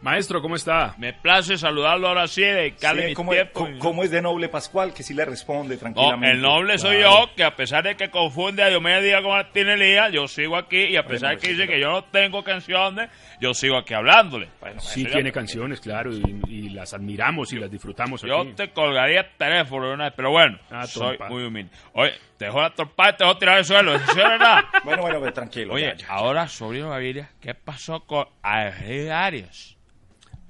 [0.06, 0.94] Maestro, ¿cómo está?
[1.00, 3.60] Me place saludarlo ahora sí, dedicarle Sí, mi ¿cómo, es, tiempo.
[3.62, 4.94] cómo- cómo es de noble Pascual?
[4.94, 6.36] Que sí le responde No, tranquilamente.
[6.36, 7.26] el noble soy Claro.
[7.30, 10.58] yo, que a pesar de que confunde a Diomedes Díaz con Martín Elías, yo sigo
[10.58, 13.10] aquí, y a pesar de que dice que yo no tengo canciones,
[13.41, 14.48] yo sigo aquí hablándole.
[14.78, 18.52] Sí eso tiene yo- canciones, claro, y, y las admiramos y las disfrutamos Yo aquí.
[18.54, 21.30] te colgaría el teléfono de una vez, pero bueno, Ah, soy trompa.
[21.34, 21.72] muy humilde.
[21.94, 24.60] Oye, te dejo la trompa y te dejo tirar al suelo, ¿eso es verdad?
[24.84, 25.74] Bueno, bueno, pues, tranquilo.
[25.74, 26.08] Oye, ya, ya.
[26.10, 29.72] ahora, sobrino Gaviria, ¿qué pasó con Arias?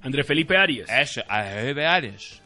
[0.06, 0.88] André Felipe Arias.
[1.84, 2.40] Arias.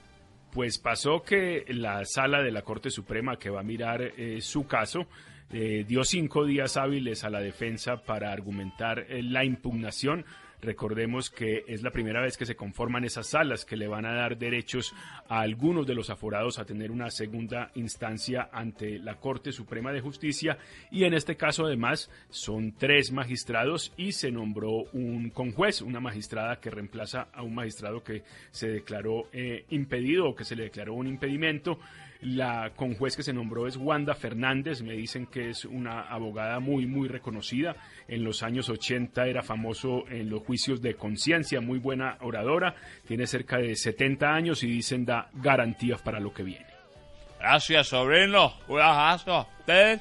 [0.50, 4.66] Pues pasó que la sala de la Corte Suprema que va a mirar eh, su
[4.66, 5.06] caso
[5.52, 10.24] eh, dio cinco días hábiles a la defensa para argumentar eh, la impugnación.
[10.62, 14.14] Recordemos que es la primera vez que se conforman esas salas que le van a
[14.14, 14.94] dar derechos
[15.28, 20.00] a algunos de los aforados a tener una segunda instancia ante la Corte Suprema de
[20.00, 20.58] Justicia
[20.90, 26.60] y en este caso además son tres magistrados y se nombró un conjuez, una magistrada
[26.60, 30.94] que reemplaza a un magistrado que se declaró eh, impedido o que se le declaró
[30.94, 31.78] un impedimento.
[32.22, 36.84] La conjuez que se nombró es Wanda Fernández, me dicen que es una abogada muy,
[36.84, 37.76] muy reconocida.
[38.08, 42.74] En los años 80 era famoso en los juicios de conciencia, muy buena oradora,
[43.06, 46.79] tiene cerca de 70 años y dicen da garantías para lo que viene.
[47.40, 48.52] Gracias, sobrino.
[48.68, 50.00] Un abrazo a ustedes.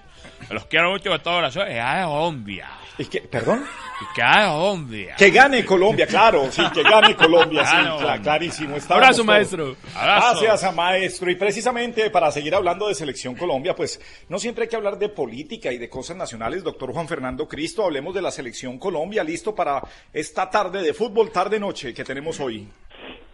[0.50, 1.72] Los quiero mucho con todo corazón.
[1.72, 2.70] Y a Colombia.
[2.98, 3.22] ¿Y qué?
[3.22, 3.64] ¿Perdón?
[4.02, 5.16] Y que a Colombia.
[5.18, 8.22] Que gane Colombia, claro, sí, que gane Colombia, sí, Gane cla- Colombia.
[8.22, 8.76] clarísimo.
[8.76, 9.26] estábamos Abrazo, todos.
[9.26, 9.76] maestro.
[9.96, 10.28] Abrazo.
[10.42, 11.32] Gracias a maestro.
[11.32, 15.08] Y precisamente para seguir hablando de Selección Colombia, pues no siempre hay que hablar de
[15.08, 16.62] política y de cosas nacionales.
[16.64, 21.32] Doctor Juan Fernando Cristo, hablemos de la Selección Colombia, listo para esta tarde de fútbol,
[21.32, 22.68] tarde-noche que tenemos hoy.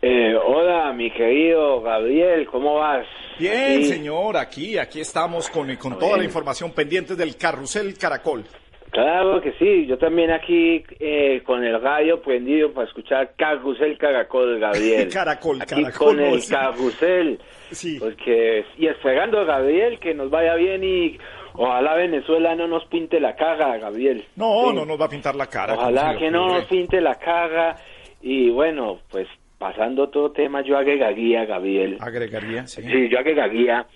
[0.08, 3.08] Eh, hola, mi querido Gabriel, ¿cómo vas?
[3.40, 3.86] Bien, Sí.
[3.86, 8.44] señor, aquí, aquí estamos con, con toda la información pendiente del carrusel Caracol.
[8.92, 14.60] Claro que sí, yo también aquí eh, con el radio prendido para escuchar Carrusel Caracol,
[14.60, 15.10] Gabriel.
[15.12, 16.54] Caracol, aquí Caracol, con el sí.
[16.54, 17.40] Carrusel.
[17.72, 17.98] Sí.
[18.00, 21.18] Porque, y esperando a Gabriel que nos vaya bien y
[21.56, 24.24] ojalá Venezuela no nos pinte la cara, Gabriel.
[24.36, 24.76] No, Sí.
[24.76, 25.74] no nos va a pintar la cara.
[25.76, 27.76] ¿cómo Ojalá que no nos pinte la cara.
[28.22, 29.28] Y bueno, pues
[29.66, 31.98] pasando otro tema, yo agregaría, Gabriel.
[32.00, 32.84] Agregaría, sí.
[32.84, 33.88] Sí, yo agregaría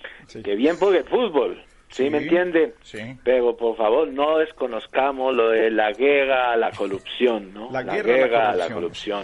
[0.42, 2.74] que bien por el fútbol, ¿sí, me entiende?
[2.82, 2.98] Sí.
[3.22, 7.70] Pero por favor no desconozcamos lo de la guerra a la corrupción, ¿no?
[7.70, 9.22] La guerra a la a corrupción.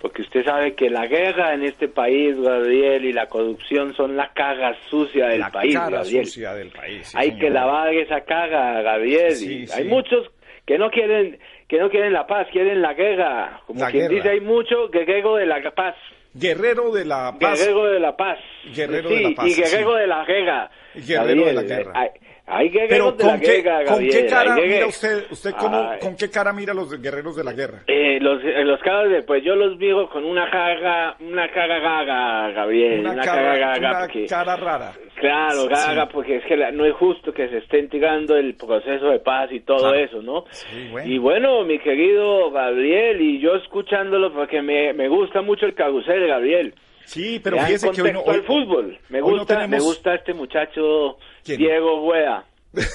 [0.00, 4.30] Porque usted sabe que la guerra en este país, Gabriel, y la corrupción son la
[4.32, 6.26] cara sucia del La país, cara Gabriel.
[6.26, 7.08] sucia del país.
[7.08, 7.40] sí, Hay señor.
[7.40, 9.32] que lavar esa cara, Gabriel.
[9.34, 9.72] Sí, y sí.
[9.82, 10.30] Hay muchos
[10.64, 13.60] que no quieren que no quieren la paz, quieren la guerra.
[13.66, 14.14] Como La quien guerra.
[14.16, 15.94] dice, hay mucho guerrero de la paz.
[16.34, 17.58] Guerrero de la paz.
[17.58, 18.38] Guerrero de la paz.
[18.74, 19.98] Guerrero Sí, de la paz, Y guerrero sí.
[20.00, 20.70] de la guerra.
[20.94, 21.92] Guerrero de la guerra.
[21.94, 22.08] Hay,
[22.50, 25.90] hay Pero guerreros de la ¿con qué, guerra, ¿con qué cara mira usted, usted cómo,
[26.00, 27.82] con qué cara mira los guerreros de la guerra?
[27.86, 31.78] Eh, los, eh, los caras de, pues yo los miro con una cara, una cara
[31.78, 34.92] gaga, Gabriel, una, cara, gaga, una porque, cara rara.
[35.16, 35.68] claro, Sí.
[35.68, 39.18] gaga, porque es que la- no es justo que se estén tirando el proceso de
[39.20, 39.94] paz y todo Claro.
[39.96, 40.44] eso, ¿no?
[40.90, 41.08] bueno.
[41.08, 46.26] Y bueno, mi querido Gabriel, y yo escuchándolo porque me, me gusta mucho el carrusel,
[46.26, 46.74] Gabriel.
[47.04, 48.98] Sí, pero fíjese que hoy no, hoy- al fútbol.
[49.08, 51.16] Me hoy no gusta, tenemos- me gusta este muchacho
[51.56, 51.68] ¿Quién?
[51.70, 52.44] Diego Rueda.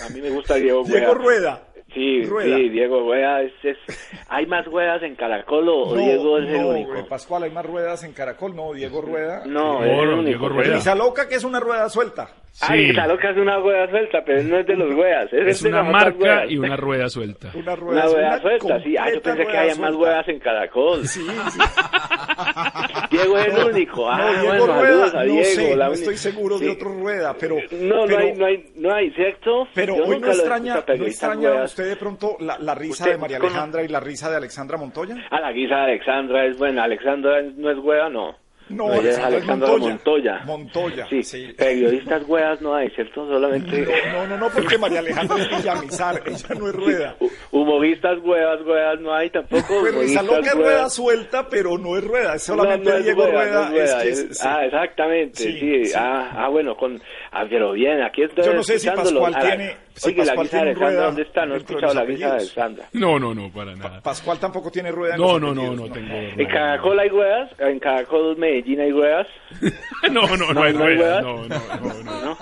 [0.06, 0.94] A mí me gusta Diego Rueda.
[1.00, 1.64] Diego Rueda.
[1.94, 2.56] Sí, Rueda.
[2.58, 6.66] sí, Diego Rueda es, es- ¿Hay más ruedas en Caracol o No, Diego es el
[6.66, 6.96] único?
[6.96, 9.44] eh, Pascual, hay más ruedas en Caracol, no, Diego Rueda.
[9.46, 10.50] No, es el único.
[10.50, 12.30] Risa loca que es una rueda suelta.
[12.62, 15.32] Ay, esa loca es una rueda suelta, pero no es de los ruedas.
[15.34, 16.52] Es, Es de una marca ruedas.
[16.52, 17.50] y una rueda suelta.
[17.56, 18.96] Una Una rueda suelta, sí.
[18.96, 21.08] Ah, yo pensé que rueda había más ruedas en Caracol.
[21.08, 21.60] Sí, sí.
[23.10, 24.10] Diego es el único.
[24.10, 25.44] Ah, no, Diego bueno, Rueda, a no Diego.
[25.46, 26.66] sé, la no estoy seguro Sí.
[26.66, 27.58] de otro Rueda, pero...
[27.72, 29.68] No, no hay, no hay, no hay, ¿cierto?
[29.74, 32.76] Pero Yo hoy no nunca lo extraña, ¿no extraña ruedas- usted de pronto la, la
[32.76, 35.16] risa de María Alejandra y la risa de Alexandra Montoya?
[35.32, 36.84] Ah, la guisa de Alexandra es buena.
[36.84, 38.36] Alexandra no es hueá, no.
[38.70, 39.90] No, ella es Alexandra Montoya.
[39.94, 40.42] Montoya.
[40.46, 43.28] Montoya, Sí, periodistas hueas no hay, ¿cierto?
[43.28, 47.16] Solamente No, no, no, porque María Alejandra es Villamizar, ella no es Rueda.
[47.52, 49.82] humoristas hueas, huevas no hay tampoco.
[49.84, 50.58] Risa humoristas loca es huevas.
[50.72, 53.70] rueda suelta, pero no es rueda, es solamente No, no es Diego Rueda.
[53.70, 54.48] no es es hueá, que es- es- sí.
[54.48, 55.92] Ah, exactamente, Sí.
[55.96, 57.02] Ah, ah, bueno, con...
[57.34, 58.88] Ah, pero bien, aquí estoy Yo no sé si.
[58.90, 61.46] Pascual Ah, tiene- si Oye, la guisa de Alexandra, rueda ¿dónde está?
[61.46, 62.32] No he escuchado la guisa de.
[62.34, 62.86] Alexandra.
[62.94, 64.02] No, no, no, para nada.
[64.02, 66.14] Pascual tampoco tiene rueda en No, no, no, apellidos, no tengo.
[66.42, 69.28] En Caracol hay huevas, en Caracol Medellín hay huevas.
[70.12, 71.24] No, no, no hay no hay ruedas.
[71.24, 71.24] ruedas.
[71.24, 72.22] No, no, no, no.
[72.26, 72.38] ¿no?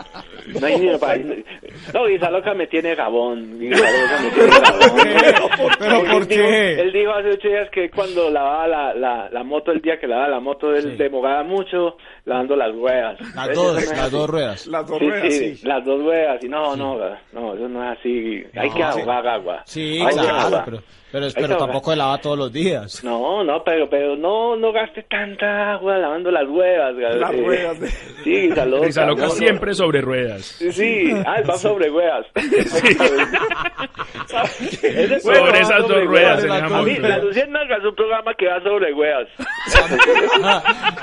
[0.59, 1.17] No hay ni para...
[1.93, 3.59] No, Guisa Loca me tiene jabón.
[3.59, 5.71] Guisa Loca me tiene jabón.
[5.79, 6.81] ¿Pero por qué?
[6.81, 10.07] Él dijo hace ocho días que cuando lavaba la, la, la moto, el día que
[10.07, 13.19] lavaba la moto, él demoraba mucho lavando las ruedas.
[13.35, 14.67] Las dos, no las dos ruedas.
[14.67, 15.67] Las dos Sí, ruedas, sí, sí.
[15.67, 16.43] las dos ruedas.
[16.43, 17.17] Y no, no, no,
[17.56, 18.43] eso no es así.
[18.56, 18.99] Hay No, que sí.
[18.99, 19.62] ahogar agua.
[19.65, 20.65] Sí, Hay claro, ahogar.
[20.65, 20.77] pero,
[21.12, 23.04] pero, pero tampoco lava todos los días.
[23.04, 26.95] No, no, pero, pero no, no gaste tanta agua lavando las ruedas.
[26.95, 27.89] Las eh, ruedas de-
[28.24, 28.86] Sí, Risa loca.
[28.86, 29.34] Risa loca no, no.
[29.34, 30.45] siempre sobre ruedas.
[30.45, 32.26] Sí, sí, ah, va sobre ruedas.
[34.82, 36.71] Ese Sobre programa esas va dos sobre ruedas, ruedas.
[36.71, 36.95] A mí.
[36.97, 39.28] La Luciérnaga es un programa que va sobre ruedas.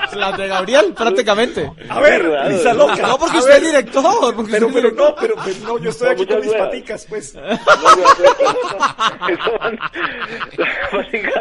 [0.15, 1.71] Las de Gabriel, prácticamente.
[1.89, 2.95] A ver, Risa loca.
[3.07, 4.03] No, porque usted es director.
[4.35, 6.67] porque Pero, es no, pero, pero no, yo estoy No, aquí con mis ruedas.
[6.67, 7.37] paticas, pues.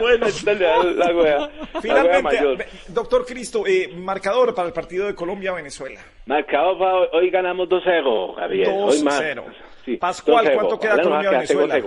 [0.00, 1.50] Bueno, la, la rueda.
[1.74, 2.64] La Finalmente, mayor.
[2.88, 6.00] doctor Cristo, eh, marcador para el partido de Colombia-Venezuela.
[6.26, 8.68] Marcado para hoy ganamos 2-0, Javier.
[8.72, 9.20] Hoy más.
[9.20, 9.44] 2-0.
[9.84, 10.54] Sí, Pascual, 2-0.
[10.54, 11.74] ¿cuánto queda Colombia-Venezuela?
[11.74, 11.86] acá,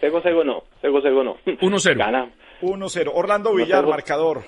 [0.00, 0.22] 0-0.
[0.22, 1.36] 0-0 no, 0-0 no.
[1.46, 1.96] 1-0.
[1.98, 2.30] Gana.
[2.62, 3.10] 1-0.
[3.14, 3.88] Orlando Villar, 1-0.
[3.90, 4.42] marcador.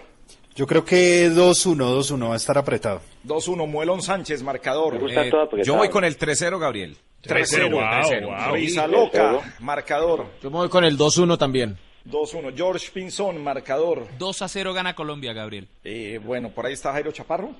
[0.54, 3.00] Yo creo que 2-1, 2-1 va a estar apretado.
[3.26, 3.66] 2-1.
[3.66, 4.94] Muelón Sánchez, marcador.
[5.10, 6.96] Eh, yo voy con el 3-0, Gabriel.
[7.26, 7.70] 3-0.
[7.70, 8.26] Wow, 3-0.
[8.26, 8.54] wow.
[8.54, 10.26] Risa loca, marcador.
[10.42, 11.78] Yo me voy con el 2-1 también.
[12.06, 12.54] 2-1.
[12.56, 14.06] George Pinzón, marcador.
[14.18, 15.68] 2 a 0 gana Colombia, Gabriel.
[15.84, 17.50] Eh, bueno, por ahí está Jairo Chaparro.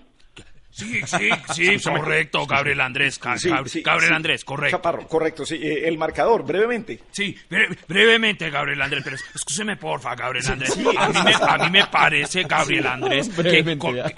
[0.77, 3.19] Sí, sí, sí, correcto, Gabriel Andrés.
[3.39, 4.15] Sí, sí, Gabriel sí.
[4.15, 4.77] Andrés, correcto.
[4.77, 5.55] Chaparro, correcto, sí.
[5.63, 7.01] Eh, el marcador, brevemente.
[7.11, 10.75] Sí, bre- brevemente, Gabriel Andrés, pero escúcheme porfa, Gabriel Andrés.
[10.75, 13.29] sí, a, mí me, a mí me parece, Gabriel Andrés,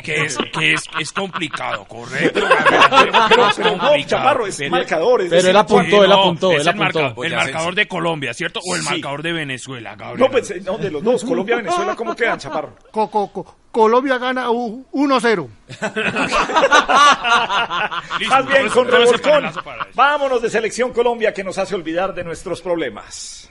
[0.03, 3.29] que, es, que es, es complicado, correcto, Gabriel Andrés.
[3.29, 4.05] Pero, Es pero no.
[4.05, 5.21] Chaparro, es Pero- marcador.
[5.23, 7.25] es Pero decir, él apuntó, él apuntó, él el, marca- apuntó.
[7.25, 8.61] el marcador de Colombia, ¿cierto?
[8.69, 8.89] O el Sí.
[8.91, 10.19] marcador de Venezuela, Gabriel.
[10.21, 11.25] No, pues, eh, no, de los dos.
[11.25, 12.75] Colombia-Venezuela, ¿cómo quedan, Chaparro?
[12.91, 15.49] Co- co- co- Colombia gana u- 1-0.
[18.19, 19.51] Listo, Más bien con revolcón.
[19.95, 23.51] Vámonos de Selección Colombia que nos hace olvidar de nuestros problemas.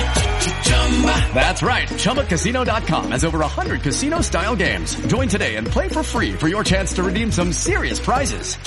[1.33, 4.95] That's right, ChumbaCasino.com has over 100 casino-style games.
[5.07, 8.57] Join today and play for free for your chance to redeem some serious prizes.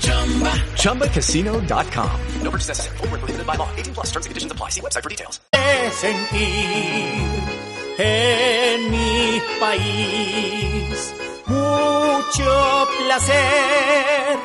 [0.00, 0.50] Chumba.
[0.74, 2.20] ChumbaCasino.com.
[2.42, 2.96] No purchase necessary.
[2.98, 3.70] Where prohibited by law.
[3.76, 4.70] 18 plus terms and conditions apply.
[4.70, 5.40] See website for details.
[5.92, 6.38] sentir
[7.98, 11.14] en mi país
[11.46, 14.38] mucho placer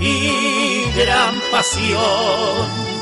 [0.00, 2.95] y gran pasión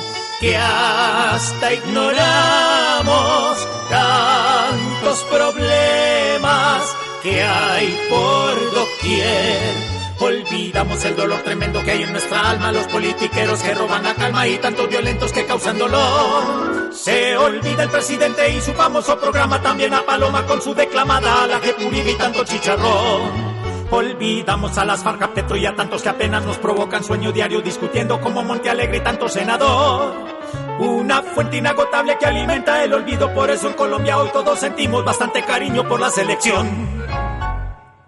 [0.45, 9.95] que hasta ignoramos tantos problemas que hay por doquier.
[10.21, 14.47] Olvidamos el dolor tremendo que hay en nuestra alma, los politiqueros que roban la calma
[14.47, 16.93] y tantos violentos que causan dolor.
[16.93, 21.59] Se olvida el presidente y su famoso programa, también a Paloma con su declamada, la
[21.61, 23.55] que puriga y tanto chicharrón.
[23.91, 27.63] Olvidamos a las FARC, a Petro y a tantos que apenas nos provocan sueño diario
[27.63, 30.34] discutiendo como Monte Alegre y tanto senador.
[30.81, 35.45] Una fuente inagotable que alimenta el olvido, por eso en Colombia hoy todos sentimos bastante
[35.45, 37.07] cariño por la selección.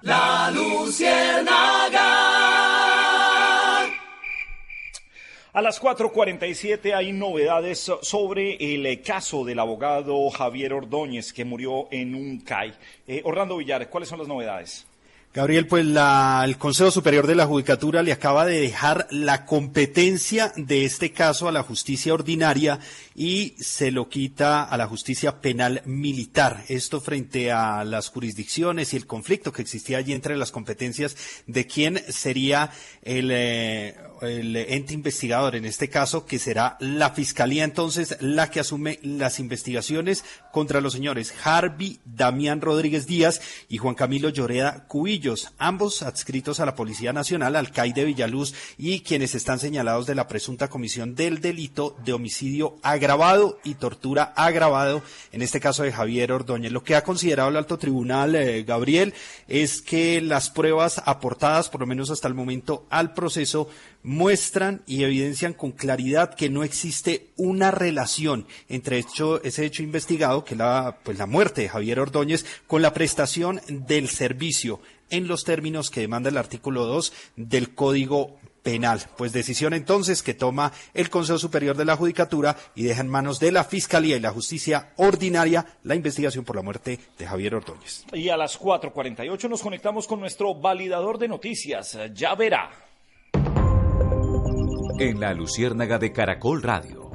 [0.03, 2.27] La Luciérnaga.
[5.53, 12.17] A las 4.47 hay novedades sobre el caso del abogado Javier Ordóñez que murió en
[12.17, 12.75] un CAI.
[13.07, 14.87] Eh, Orlando Villar, ¿cuáles son las novedades?
[15.37, 20.51] Gabriel, pues la- el Consejo Superior de la Judicatura le acaba de dejar la competencia
[20.57, 22.79] de este caso a la justicia ordinaria
[23.15, 26.65] y se lo quita a la justicia penal militar.
[26.69, 31.15] Esto frente a las jurisdicciones y el conflicto que existía allí entre las competencias
[31.47, 32.71] de quién sería
[33.03, 38.61] el eh, el ente investigador, en este caso, que será la Fiscalía entonces la que
[38.61, 45.53] asume las investigaciones contra los señores Harvey Damián Rodríguez Díaz y Juan Camilo Lloreda Cubillos,
[45.59, 50.69] ambos adscritos a la Policía Nacional, alcaide Villaluz y quienes están señalados de la presunta
[50.69, 55.03] comisión del delito de homicidio agravado y tortura agravado,
[55.33, 56.73] en este caso de Javier Ordóñez.
[56.73, 59.15] Lo que ha considerado el alto tribunal, eh, Gabriel,
[59.49, 63.69] es que las pruebas aportadas, por lo menos hasta el momento, al proceso
[64.07, 70.55] muestran y evidencian con claridad que no existe una relación entre ese hecho investigado, que
[70.55, 74.81] la, pues la muerte de Javier Ordóñez, con la prestación del servicio
[75.11, 79.01] en los términos que demanda el artículo 2 del Código Penal.
[79.17, 83.41] Pues decisión entonces que toma el Consejo Superior de la Judicatura y deja en manos
[83.41, 88.05] de la Fiscalía y la Justicia Ordinaria la investigación por la muerte de Javier Ordóñez.
[88.13, 91.99] Y a las 4.48 nos conectamos con nuestro validador de noticias.
[92.15, 92.86] Ya verá.
[94.99, 97.11] En la Luciérnaga de Caracol Radio.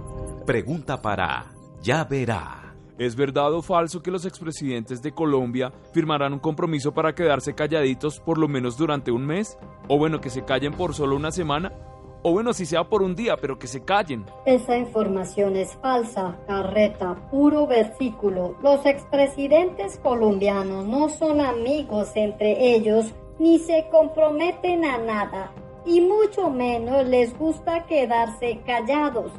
[0.45, 1.51] Pregunta para
[1.82, 2.75] Ya verá.
[2.99, 8.19] ¿Es verdad o falso que los expresidentes de Colombia firmarán un compromiso para quedarse calladitos
[8.19, 9.57] por lo menos durante un mes?
[9.88, 11.73] O bueno, que se callen por solo una semana.
[12.21, 14.27] O bueno, si sea por un día, pero que se callen.
[14.45, 18.57] Esa información es falsa, carreta, puro versículo.
[18.61, 25.51] Los expresidentes colombianos no son amigos entre ellos ni se comprometen a nada
[25.86, 29.32] y mucho menos les gusta quedarse callados.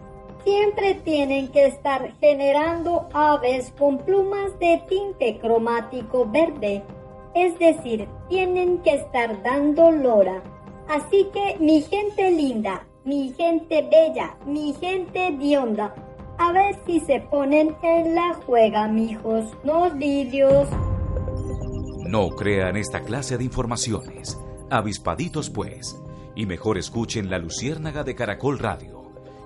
[0.44, 6.82] Siempre tienen que estar generando aves con plumas de tinte cromático verde,
[7.34, 10.42] es decir, tienen que estar dando lora.
[10.88, 15.94] Así que mi gente linda, mi gente bella, mi gente dionda,
[16.38, 20.68] a ver si se ponen en la juega, mijos, no lidios.
[22.04, 24.38] No crean esta clase de informaciones.
[24.70, 26.02] Avispaditos pues.
[26.34, 29.02] Y mejor escuchen la Luciérnaga de Caracol Radio.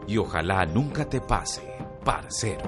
[0.07, 1.63] Y ojalá nunca te pase,
[2.05, 2.63] parcero.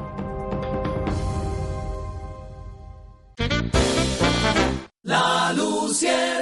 [5.03, 6.38] La Luciérnaga.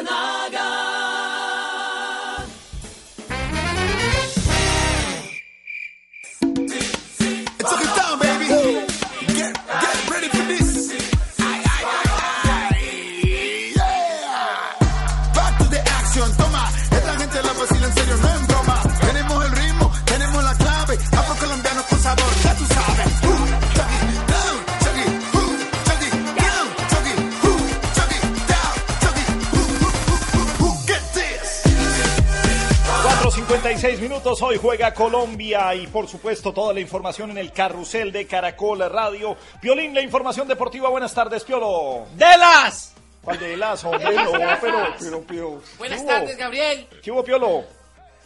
[33.86, 38.26] 4.56 minutos, hoy juega Colombia y por supuesto toda la información en el carrusel de
[38.26, 39.36] Caracol Radio.
[39.60, 42.06] Piolín, la información deportiva, buenas tardes, Piolo.
[42.16, 42.94] ¡De las!
[43.22, 44.12] ¿Cuál de las, hombre?
[44.12, 46.88] No, pero, pero, pero, Buenas tardes, Gabriel.
[47.00, 47.64] ¿Qué hubo, Piolo?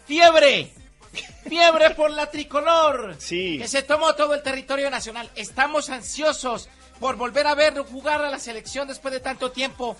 [0.06, 0.72] ¡Fiebre!
[1.46, 3.16] ¡Fiebre por la tricolor!
[3.18, 3.58] Sí.
[3.58, 5.28] Que se tomó todo el territorio nacional.
[5.36, 9.94] Estamos ansiosos por volver a ver jugar a la selección después de tanto tiempo.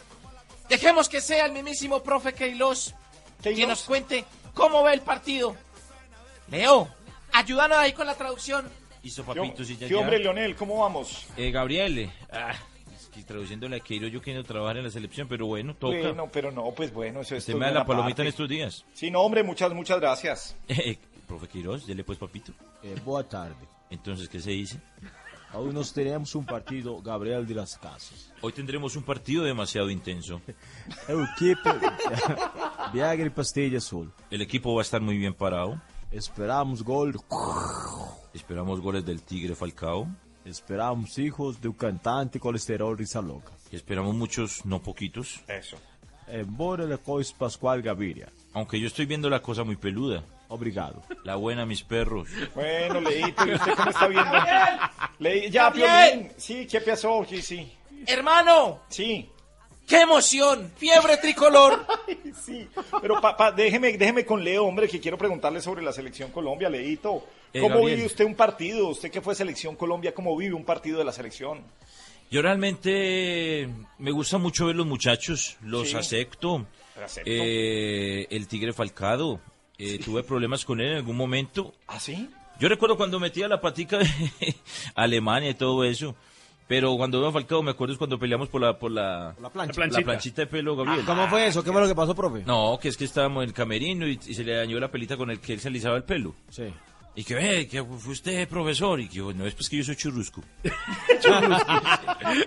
[0.71, 2.95] Dejemos que sea el mismísimo profe Queiroz
[3.43, 4.25] quien nos cuente
[4.61, 5.57] cómo ve el partido.
[6.51, 6.89] Leo,
[7.33, 8.69] ayúdanos ahí con la traducción.
[9.03, 10.55] Hizo ¿Qué, qué hombre, Leonel?
[10.57, 11.27] ¿Cómo vamos?
[11.37, 12.53] Eh, Gabriel, ah,
[12.95, 15.97] es que traduciéndole a Queiro yo quiero trabajar en la selección, pero bueno, toca.
[15.97, 18.23] Bueno, pero no, pues bueno, eso es Se me da la palomita parte.
[18.23, 18.85] en estos días.
[18.93, 20.57] Sí, no, hombre, muchas, muchas gracias.
[20.69, 22.53] Eh, profe Queiroz, dele pues papito.
[23.05, 23.55] boa tarde.
[23.89, 24.79] Entonces, ¿qué se dice?
[25.53, 28.33] Hoy nos tenemos un partido Gabriel de las Casas.
[28.41, 30.41] Hoy tendremos un partido demasiado intenso.
[31.09, 31.71] El equipo
[32.93, 34.13] Viagra y Pastilla Azul.
[34.31, 35.81] El equipo va a estar muy bien parado.
[36.13, 37.17] Esperamos gol.
[38.33, 40.07] Esperamos goles del Tigre Falcao.
[40.45, 43.53] Esperamos hijos del cantante colesterol Risa Loca.
[43.73, 45.41] Y esperamos muchos, no poquitos.
[45.49, 45.77] Eso.
[46.29, 48.29] Embora la cois Pascual Gaviria.
[48.53, 50.23] Aunque yo estoy viendo la cosa muy peluda.
[50.49, 51.03] Obrigado.
[51.25, 52.29] La buena, mis perros.
[52.55, 54.31] Bueno, Leito, ¿y usted cómo está viendo?
[55.21, 55.73] Le- ya.
[55.73, 56.31] Piolín.
[56.37, 57.25] Sí, ¿qué pasó?
[57.29, 57.73] Sí, sí.
[58.07, 59.29] Hermano, Sí.
[59.87, 60.73] ¡qué emoción!
[60.77, 61.87] ¡Fiebre tricolor!
[62.45, 62.67] sí,
[63.01, 67.25] pero papá, déjeme, déjeme con Leo, hombre, que quiero preguntarle sobre la selección Colombia, Leito.
[67.53, 68.89] Eh, ¿Cómo vive usted un partido?
[68.89, 71.63] Usted que fue selección Colombia, ¿cómo vive un partido de la selección?
[72.31, 73.69] Yo realmente
[73.99, 75.97] me gusta mucho ver los muchachos, los Sí.
[75.97, 76.65] acepto.
[77.05, 77.31] Acepto.
[77.31, 79.41] Eh, el Tigre Falcado,
[79.79, 81.75] eh, tuve problemas con él en algún momento.
[81.89, 82.31] ¿Ah, sí?
[82.61, 84.07] Yo recuerdo cuando metía la patica de
[84.95, 86.15] Alemania y todo eso.
[86.69, 89.51] Pero cuando veo a Falcao, me acuerdo es cuando peleamos por la, por la, La
[89.51, 89.73] plancha.
[89.73, 90.03] la planchita.
[90.05, 91.01] planchita de pelo, Gabriel.
[91.03, 91.65] Ah, ¿Cómo fue eso?
[91.65, 92.45] ¿Qué fue lo que pasó, profe?
[92.47, 95.17] No, que es que estábamos en el camerino y, y se le dañó la pelita
[95.17, 96.33] con el que él se alisaba el pelo.
[96.49, 96.73] Sí.
[97.17, 99.01] Y que ve, que fue usted profesor.
[99.01, 100.45] Y que yo, no es pues que yo soy churrusco.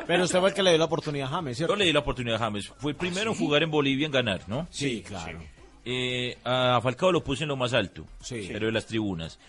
[0.08, 1.74] Pero usted fue el que le dio la oportunidad a James, ¿cierto?
[1.74, 2.72] Yo le di la oportunidad a James.
[2.78, 4.68] Fue el primero en jugar en Bolivia en ganar, ¿no?
[4.70, 5.40] Sí, claro.
[5.86, 9.40] Eh, a Falcao lo puse en lo más alto, pero de las tribunas.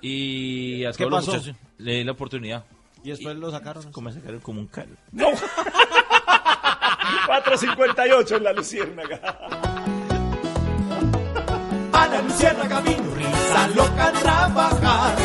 [0.00, 1.32] Y a ¿Qué todos los pasó?
[1.38, 2.64] muchachos le di la oportunidad.
[3.04, 3.92] Y después lo sacaron.
[3.92, 4.94] Como sacaron como un calvo.
[5.12, 5.28] No.
[7.26, 9.16] 4.58 en la Luciérnaga.
[11.92, 15.16] A la Luciérnaga camino, risa loca trabajar.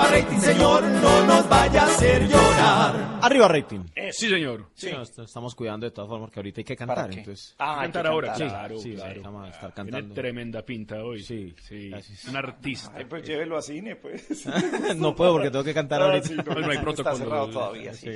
[0.00, 3.18] Arriba rating, señor, no nos vaya a hacer llorar.
[3.22, 3.80] Arriba rating.
[4.12, 4.66] sí, señor.
[4.74, 7.10] Sí, nos estamos cuidando de todas formas porque ahorita hay que cantar.
[7.10, 7.18] qué?
[7.18, 9.22] Entonces, Ah, hay cantar ahora, Sí, claro, sí, claro.
[9.22, 10.14] vamos a estar Tiene cantando.
[10.14, 11.22] tremenda pinta hoy.
[11.22, 11.90] Sí, sí.
[12.28, 12.92] Un artista.
[12.96, 14.46] Ay, pues llévelo a cine, pues.
[14.96, 16.28] no puedo porque tengo que cantar Ah, ahorita.
[16.28, 17.10] sí, no, no hay protocolo.
[17.14, 18.08] Está cerrado todavía, sí,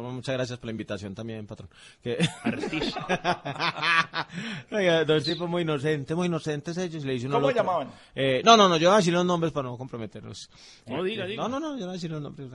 [0.00, 1.70] Muchas gracias por la invitación también, patrón.
[2.02, 2.18] Que...
[2.44, 4.28] Artista.
[4.70, 7.04] Oiga, dos tipos muy inocentes, muy inocentes ellos.
[7.04, 7.62] Le dice uno ¿Cómo al otro.
[7.64, 7.88] llamaban?
[8.14, 10.50] Eh, no, no, no, yo voy a decir los nombres para no comprometerlos.
[10.86, 11.42] No, Eh, diga.
[11.42, 12.50] No, no, no, yo no voy a decir los nombres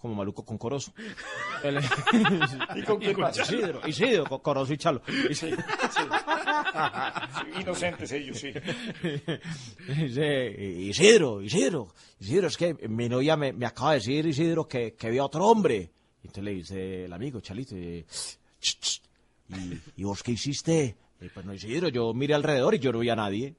[0.00, 0.92] como maluco con coroso.
[1.64, 1.78] El-
[2.76, 3.38] ¿Y con quién más?
[3.38, 5.02] Isidro, Isidro, con coroso y chalo.
[5.32, 5.50] Sí,
[7.60, 8.52] Inocentes ellos, sí.
[9.88, 15.10] Isidro, Isidro, Isidro, es que mi novia me, me acaba de decir, Isidro, que, que
[15.10, 15.90] vio a otro hombre.
[16.22, 18.04] Y entonces le dice el amigo, Chalito, eh,
[18.60, 19.02] "Ch, ch,
[19.48, 20.96] ¿y, ¿y vos qué hiciste?
[21.20, 23.54] Y pues no, Isidro, yo miré alrededor y yo no vi a nadie.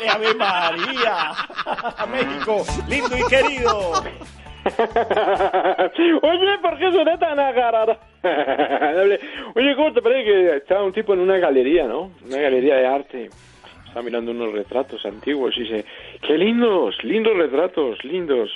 [0.00, 1.32] ¡Eh, ¡Ave María!
[2.10, 3.92] México, lindo y querido.
[6.22, 7.98] Oye, ¿por qué suena tan agarrado?
[9.54, 12.10] Oye, ¿cómo te parece que estaba un tipo en una galería, ¿no?
[12.24, 13.30] Una galería de arte.
[13.86, 15.84] Está mirando unos retratos antiguos y dice,
[16.22, 18.50] qué lindos, lindos retratos, lindos.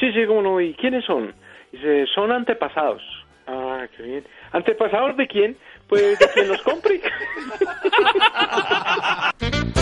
[0.00, 0.60] Sí, sí, cómo no.
[0.60, 1.32] ¿Y quiénes son?
[1.70, 3.02] Dice, son antepasados.
[3.46, 4.24] Ah, qué bien.
[4.52, 5.56] ¿Antepasados de quién?
[5.88, 7.00] Pues de quien los compre.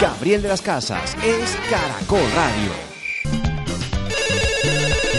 [0.00, 2.70] Gabriel de las Casas es Caracol Radio.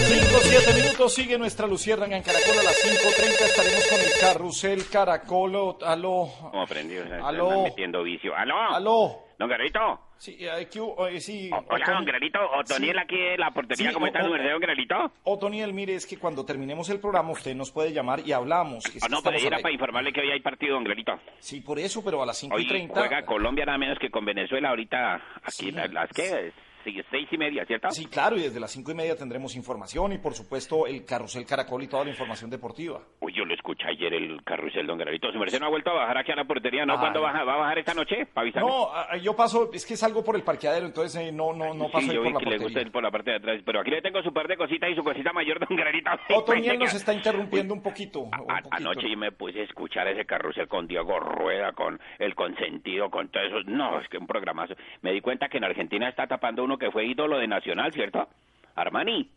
[0.07, 4.87] 5, 7 minutos, sigue nuestra Luciérnaga en Caracol a las 5.30 estaremos con el carrusel
[4.89, 5.55] Caracol.
[5.55, 6.29] o- Aló.
[6.41, 7.47] Como aprendido, se Aló.
[7.49, 8.33] están metiendo vicio.
[8.35, 8.55] ¿Aló?
[8.73, 9.23] Aló.
[9.39, 10.01] ¿Don Garelito?
[10.17, 11.07] Sí, eh, ¿qué hubo?
[11.07, 11.49] Eh, sí.
[11.49, 12.39] Hola, Otoni- don Garelito.
[12.57, 13.01] Otoniel Sí.
[13.01, 13.87] aquí en la portería.
[13.87, 15.11] Sí, ¿Cómo o- está o- merced, don Garelito?
[15.23, 18.85] Otoniel, mire, es que cuando terminemos el programa usted nos puede llamar y hablamos.
[18.85, 21.13] es que no, pero era para informarle que hoy hay partido, don Garelito.
[21.39, 22.99] Sí, por eso, pero a las 5 y Hoy 30.
[22.99, 26.51] juega Colombia nada menos que con Venezuela ahorita aquí las, las que
[27.09, 27.89] seis y media, ¿cierto?
[27.91, 31.45] Sí, claro, y desde las cinco y media tendremos información y por supuesto el carrusel
[31.45, 33.01] Caracol y toda la información deportiva.
[33.19, 35.31] Uy, yo lo escuché ayer el carrusel, don Garelito.
[35.31, 36.93] Su merced no ha vuelto a bajar aquí a la portería, ¿no?
[36.93, 36.99] Ay.
[36.99, 37.43] ¿Cuándo baja?
[37.43, 38.27] ¿Va a bajar esta noche?
[38.55, 38.89] No,
[39.21, 42.09] yo paso, es que salgo por el parqueadero, entonces eh, no, no, no paso sí,
[42.11, 42.87] ahí yo por vi la que le gusta portería.
[42.87, 44.95] ir por la parte de atrás, pero aquí le tengo su par de cositas y
[44.95, 46.09] su cosita mayor, don Garelito.
[46.35, 48.21] Otoniel nos está interrumpiendo un poquito.
[48.21, 48.69] un A- poquito.
[48.71, 53.29] Anoche yo me puse a escuchar ese carrusel con Diego Rueda, con El Consentido, con
[53.29, 53.57] todo eso.
[53.65, 54.73] No, es que un programazo.
[55.01, 58.27] Me di cuenta que en Argentina está tapando uno que fue ídolo de Nacional, ¿cierto?
[58.75, 59.29] Armani.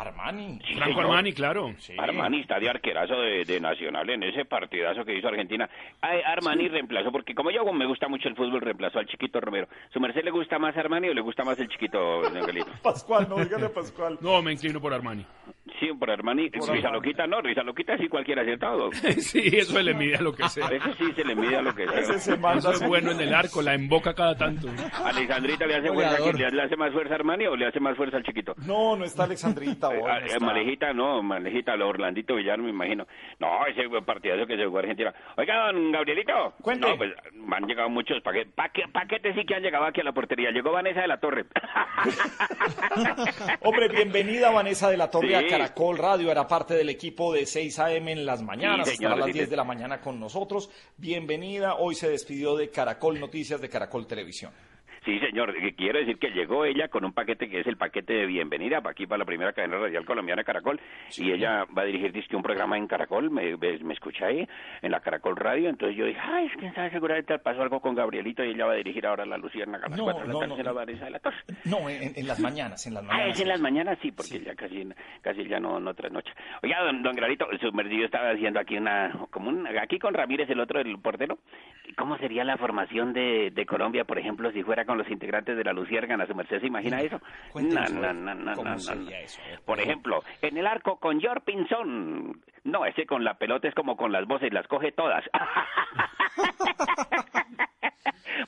[0.00, 0.58] Armani.
[0.66, 1.04] Sí, Franco señor.
[1.04, 1.74] Armani, claro.
[1.98, 5.68] Armani está de arquerazo de, de Nacional en ese partidazo que hizo Argentina.
[6.00, 9.68] Ay, Armani reemplazó, porque como yo me gusta mucho el fútbol, reemplazó al chiquito Romero.
[9.92, 12.22] ¿Su merced le gusta más Armani o le gusta más el chiquito?
[12.82, 14.18] Pascual, no, dígale a Pascual.
[14.20, 15.24] No, me inclino por Armani.
[15.78, 16.50] Sí, por Armani.
[16.50, 16.92] Por Risa Armani.
[16.92, 18.90] Loquita, no, Risa Loquita sí cualquiera, ¿cierto?
[19.18, 20.66] sí, eso se le mide a lo que sea.
[20.68, 22.00] Ese sí se le mide a lo que sea.
[22.00, 24.68] Ese se manda Eso es bueno en el arco, la emboca cada tanto.
[25.04, 26.40] Alejandrita le hace fuerza, Goleador.
[26.40, 28.54] ¿le, le hace más fuerza a Armani o le hace más fuerza al chiquito?
[28.66, 30.10] No, no está Alexandrita hoy.
[30.10, 30.44] Ah, no eh, está.
[30.44, 33.06] Malejita, no, Malejita, lo Orlandito Villar, me imagino.
[33.38, 35.12] No, ese partidazo que se jugó Argentina.
[35.36, 36.54] Oiga, don Gabrielito.
[36.62, 36.88] Cuente.
[36.88, 38.52] No, pues me han llegado muchos paquetes.
[38.54, 40.50] paquetes sí que han llegado aquí a la portería.
[40.50, 41.44] Llegó Vanessa de la Torre.
[43.62, 45.34] Hombre, bienvenida Vanessa de la Torre Sí.
[45.34, 49.12] a Caracol Radio, era parte del equipo de 6 AM en las mañanas, Sí, señor,
[49.12, 49.50] hasta las sí, 10 sí.
[49.50, 50.70] de la mañana con nosotros.
[50.96, 54.52] Bienvenida, hoy se despidió de Caracol Noticias, de Caracol Televisión.
[55.04, 58.26] Sí, señor, quiero decir que llegó ella con un paquete que es el paquete de
[58.26, 60.78] bienvenida para aquí, para la primera cadena radial colombiana Caracol,
[61.16, 64.46] y ella va a dirigir dizque, un programa en Caracol, me, me, me escucha ahí,
[64.82, 67.94] en la Caracol Radio, entonces yo dije, ay, es que sabe, seguramente pasó algo con
[67.94, 70.26] Gabrielito y ella va a dirigir ahora la Luciana a las No, 4 de
[70.62, 71.36] la no, Vanessa de la Torre.
[71.64, 73.34] No, en, en las mañanas, en las Ah, mañanas.
[73.34, 74.86] es en las mañanas, sí, porque ya casi,
[75.22, 76.32] casi ya no, no trasnocha.
[76.62, 80.50] Oiga, don, don Granito, su merced estaba haciendo aquí una, como un, aquí con Ramírez,
[80.50, 81.38] el otro, el portero,
[81.96, 85.62] ¿cómo sería la formación de, de Colombia, por ejemplo, si fuera con los integrantes de
[85.62, 86.26] la Luciérgana?
[86.26, 87.20] ¿Su merced se imagina eso?
[87.54, 89.40] No, no, no, no, ¿cómo sería eso?
[89.64, 92.40] Por ejemplo, en el arco con George Pinzón.
[92.64, 95.24] No, ese con la pelota es como con las voces, las coge todas.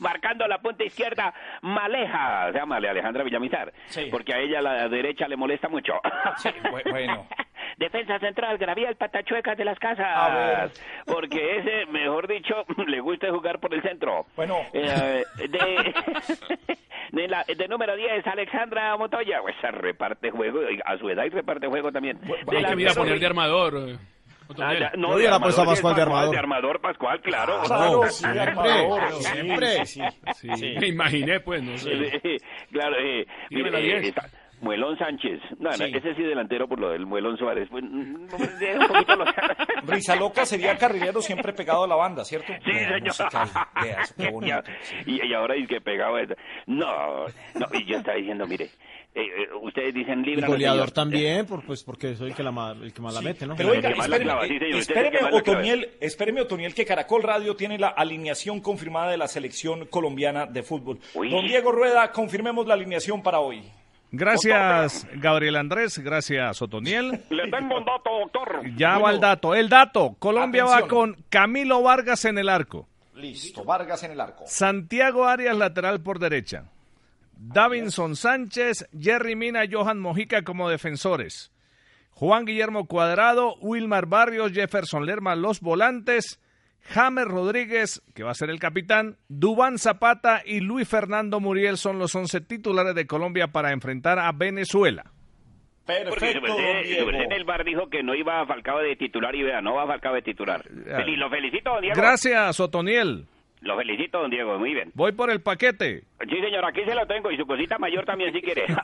[0.03, 1.32] Marcando la punta izquierda,
[1.62, 3.72] Maleja, se llama Alejandra Villamizar,
[4.11, 5.94] porque a ella la derecha le molesta mucho.
[6.90, 7.26] bueno.
[7.78, 10.07] Defensa central, Graviel Patachuecas de las Casas.
[10.07, 10.70] A ver.
[11.07, 14.26] Porque ese, mejor dicho, le gusta jugar por el centro.
[14.36, 14.57] Bueno.
[14.72, 15.94] Eh, de,
[17.12, 19.40] de, la- de número 10, Alexandra Montoya.
[19.40, 22.18] Pues reparte juego, y a su edad y reparte juego también.
[22.50, 23.98] Hay que ir a poner de armador.
[24.59, 26.30] Eh, Ah, ya, no, de hubiera armador, puesto a sí, Pascual de armador.
[26.32, 27.61] De armador, Pascual, claro.
[27.64, 29.86] Claro, sí, armador, siempre.
[29.86, 30.00] Sí,
[30.34, 30.74] sí, sí.
[30.80, 31.90] Me imaginé, pues, no sé.
[32.70, 34.14] Claro, eh, la mire, eh,
[34.61, 35.40] Muelón Sánchez.
[35.59, 35.84] No, no, Sí.
[35.92, 37.68] ese sí delantero por lo del Muelón Suárez.
[37.68, 39.24] Pues, mm, no,
[39.92, 42.53] Risa Loca sería carrilero siempre pegado a la banda, ¿cierto?
[42.64, 43.12] Sí, señor.
[44.16, 44.62] Qué bonito.
[45.07, 46.34] y, y ahora es que pegaba eso.
[46.66, 48.70] No, no, y yo estaba diciendo, mire,
[49.14, 50.48] eh, eh, ustedes dicen Y libra.
[50.48, 53.56] goleador también, por, pues porque soy el que, la, el que más la mete, ¿no?
[53.56, 55.18] Pero oiga, espéreme, sí, espéreme.
[55.32, 60.62] Otoniel, espéreme, Otoniel, que Caracol Radio tiene la alineación confirmada de la selección colombiana de
[60.62, 60.98] fútbol.
[61.14, 63.62] Don Diego Rueda, confirmemos la alineación para hoy.
[64.14, 65.98] Gracias, Gabriel Andrés.
[65.98, 67.22] Gracias, Otoniel.
[67.30, 68.62] Le tengo un dato, doctor.
[68.76, 69.54] Ya va el dato.
[69.54, 70.16] El dato.
[70.18, 72.88] Colombia va con Camilo Vargas en el arco.
[73.14, 74.44] Listo, Vargas en el arco.
[74.46, 76.64] Santiago Arias lateral por derecha.
[77.45, 81.51] Davinson Sánchez, Jerry Mina, Johan Mojica como defensores.
[82.11, 86.40] Juan Guillermo Cuadrado, Wilmar Barrios, Jefferson Lerma los volantes.
[86.88, 91.99] James Rodríguez, que va a ser el capitán, Dubán Zapata y Luis Fernando Muriel son
[91.99, 95.05] los 11 titulares de Colombia para enfrentar a Venezuela.
[95.84, 97.11] Porque Perfecto, Diego.
[97.11, 99.86] el bar dijo que no iba a Falcao de titular y vea, no va a
[99.88, 100.62] Falcao de titular.
[100.64, 101.97] Fel- Lo felicito, Diego.
[101.97, 103.26] Gracias, Otoniel.
[103.62, 104.90] Lo felicito, don Diego, muy bien.
[104.94, 106.02] Voy por el paquete.
[106.28, 108.66] Sí, señor, aquí se lo tengo y su cosita mayor también si quiere.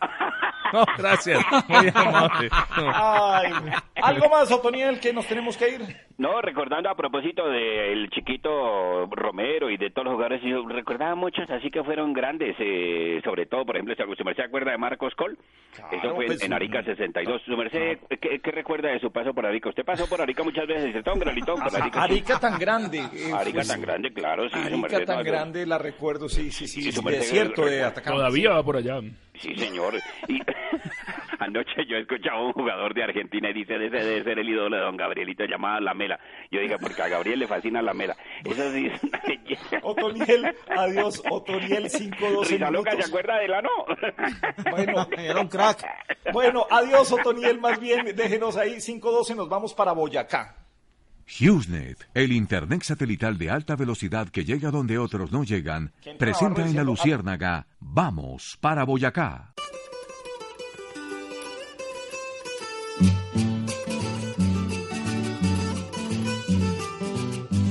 [0.70, 1.42] No, gracias.
[1.66, 2.50] Muy amable.
[2.76, 3.52] Ay,
[4.02, 5.80] ¿Algo más, Otoniel, que nos tenemos que ir?
[6.18, 11.48] No, recordando a propósito del chiquito Romero y de todos los jugadores, yo recordaba muchos
[11.48, 15.14] así que fueron grandes, eh, sobre todo, por ejemplo, ¿su merced se acuerda de Marcos
[15.14, 15.38] Col?
[15.90, 17.40] Eso fue en- pues, en Arica 62.
[17.46, 19.70] ¿Su merced qué, qué recuerda de su paso por Arica?
[19.70, 21.14] Usted pasó por Arica muchas veces, ¿cierto?
[21.14, 21.98] Un granitón por Arica.
[22.06, 22.12] sí.
[22.12, 22.98] Arica tan grande.
[23.14, 24.58] eh, Arica pues, tan grande, claro, sí.
[24.68, 26.82] Su Arica merced, tan grande, la recuerdo, sí, sí, sí.
[27.02, 27.82] Merced, desierto de.
[27.84, 28.16] Atacama.
[28.16, 29.00] Todavía va por allá.
[29.34, 29.94] Sí, señor.
[30.26, 30.40] Y
[31.38, 34.76] anoche yo escuchaba a un jugador de Argentina y dice, ese debe ser el ídolo
[34.76, 36.18] de don Gabrielito, llamado Lamela.
[36.50, 38.16] Yo dije, porque a Gabriel le fascina Lamela.
[38.44, 39.78] Eso sí es una belleza.
[39.82, 43.70] Otoniel, adiós, Otoniel 512 Risa loca, ¿se acuerda de la no?
[44.70, 45.84] Bueno, Era un crack.
[46.32, 50.56] bueno, adiós, Otoniel, más bien, déjenos ahí, 512, nos vamos para Boyacá.
[51.28, 56.74] HughesNet, el Internet satelital de alta velocidad que llega donde otros no llegan, presenta en
[56.74, 59.52] la Luciérnaga Vamos para Boyacá.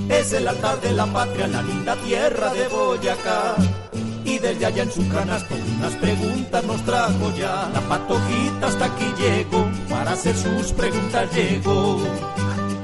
[0.10, 3.56] Es el altar de la patria, la linda tierra de Boyacá.
[4.24, 7.70] Y desde allá en su canasto unas preguntas nos trajo ya.
[7.74, 12.00] La patojita hasta aquí llegó, para hacer sus preguntas llegó.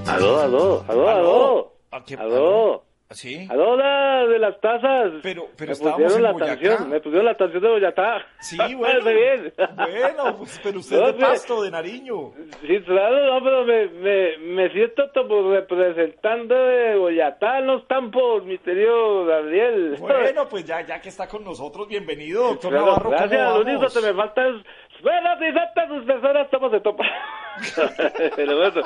[0.08, 1.72] Aló, aló, aló, aló.
[2.20, 2.84] Aló.
[3.12, 3.47] ¿Sí?
[3.49, 5.12] Aló, la de las tazas.
[5.22, 6.51] Pero, pero me estábamos pusieron en la Boyacá.
[6.60, 8.26] canción, me pusieron la canción de Boyacá.
[8.39, 9.06] Sí, bueno.
[9.06, 9.54] bien.
[9.76, 11.22] Bueno, pues, pero usted No, es de.
[11.22, 12.32] Pasto, de Nariño.
[12.66, 18.43] Sí, claro, no, pero me, me, me siento como representante de Boyacá, no están por
[18.45, 19.97] mi querido Gabriel.
[19.99, 23.04] Bueno, pues ya, ya que está con nosotros, bienvenido, doctor Claro, Navarro.
[23.06, 24.56] ¿cómo gracias, lo único que me falta es...
[25.04, 27.04] Bueno, si sus personas, estamos de topa.
[28.36, 28.82] Pero bueno,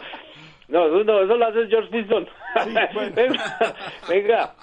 [0.68, 2.28] no, eso, no, eso lo hace George Wilson.
[3.16, 3.76] venga,
[4.10, 4.54] venga.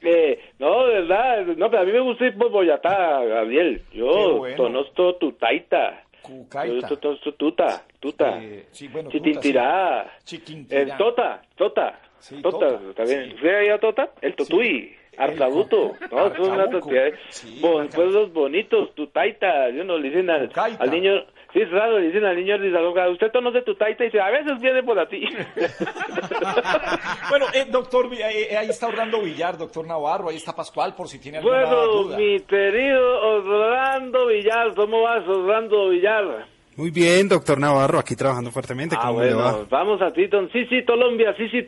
[0.00, 3.82] Eh, no, de verdad, no, pero a mí me gusta ir por Boyatá, Gabriel.
[3.92, 4.56] Yo bueno.
[4.56, 6.04] conozco tu taita.
[6.22, 6.88] Cucaita.
[6.88, 8.38] Yo to- tuta, tuta.
[8.42, 10.06] Eh, sí, bueno, Chitintirá.
[10.24, 10.40] sí.
[10.70, 11.98] El tota, tota.
[12.20, 13.30] Sí, tota, tota, está bien.
[13.30, 13.36] sí.
[13.40, 14.10] ¿Fue ahí a tota?
[14.20, 14.94] El totuí.
[15.16, 16.78] Arcabuto, no, es una Arcabuco.
[16.80, 17.18] tontería.
[17.30, 20.48] Sí, Bon- pueblos bonitos, tu taita, yo no le dicen al,
[20.78, 24.04] al niño, sí es raro, le dicen al niño de Zaloga, usted conoce tu taita
[24.04, 25.22] y dice, a veces viene por ti.
[27.30, 31.08] Bueno, eh, doctor, eh, eh, ahí está Orlando Villar, doctor Navarro, ahí está Pascual, por
[31.08, 32.16] si tiene alguna bueno, duda.
[32.16, 36.46] mi querido Orlando Villar, ¿cómo vas Orlando Villar?
[36.76, 38.96] Muy bien, doctor Navarro, aquí trabajando fuertemente.
[38.98, 39.50] Ah, ¿Cómo le va?
[39.52, 41.64] bueno, vamos a Titon, sí, sí, Colombia, sí, sí.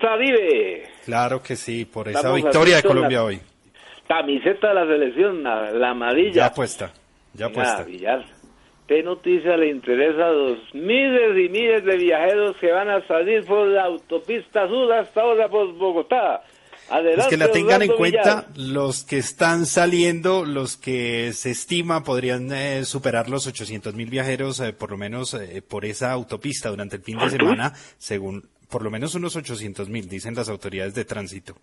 [1.04, 3.40] Claro que sí, por esa a victoria de Colombia la- hoy.
[4.08, 6.32] Camiseta de la selección, la, la amarilla.
[6.48, 6.92] Ya puesta,
[7.34, 7.82] ya puesta.
[7.84, 8.24] Villar,
[8.90, 13.44] ¿qué noticia le interesa a los miles y miles de viajeros que van a salir
[13.44, 16.42] por la autopista sur hasta ahora por Bogotá?
[16.88, 18.68] Adelante, Es que la tengan en Orlando cuenta Villar.
[18.74, 24.58] los que están saliendo, los que se estima podrían eh, superar los 800 mil viajeros,
[24.58, 28.82] eh, por lo menos eh, por esa autopista durante el fin de semana, según por
[28.82, 31.56] lo menos unos 800 mil, dicen las autoridades de tránsito.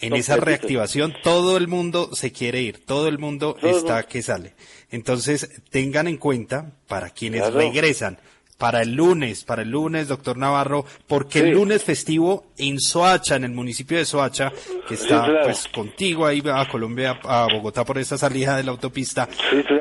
[0.00, 3.76] En Son esa reactivación todo el mundo se quiere ir, todo el mundo Todo el
[3.76, 4.08] está mundo.
[4.08, 4.54] que sale.
[4.90, 7.58] Entonces tengan en cuenta para quienes Claro.
[7.58, 8.18] regresan
[8.58, 11.46] para el lunes, para el lunes, doctor Navarro, porque Sí.
[11.46, 14.52] el lunes festivo en Soacha, en el municipio de Soacha,
[14.88, 15.40] que está Sí, claro.
[15.44, 19.28] pues contigo ahí a Colombia, a Bogotá por esa salida de la autopista,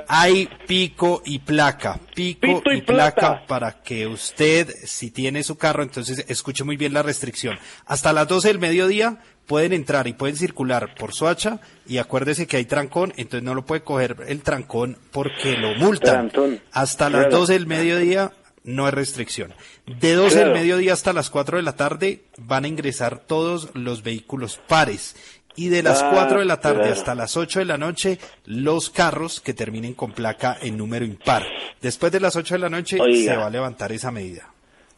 [0.07, 5.55] hay pico y placa, pico Pito y y placa para que usted, si tiene su
[5.57, 7.57] carro, entonces escuche muy bien la restricción.
[7.85, 12.57] Hasta las 12 del mediodía pueden entrar y pueden circular por Soacha y acuérdese que
[12.57, 16.29] hay trancón, entonces no lo puede coger el trancón porque lo multan.
[16.29, 16.61] Trancón.
[16.71, 17.37] Hasta las Claro.
[17.39, 18.31] 12 del mediodía
[18.63, 19.53] no hay restricción.
[19.85, 20.59] De 12 del Claro.
[20.59, 25.15] mediodía hasta las 4 de la tarde van a ingresar todos los vehículos pares.
[25.55, 26.93] Y de las Ah, 4 de la tarde claro.
[26.93, 31.45] hasta las 8 de la noche, los carros que terminen con placa en número impar.
[31.79, 33.31] Después de las 8 de la noche Oiga.
[33.33, 34.49] se va a levantar esa medida.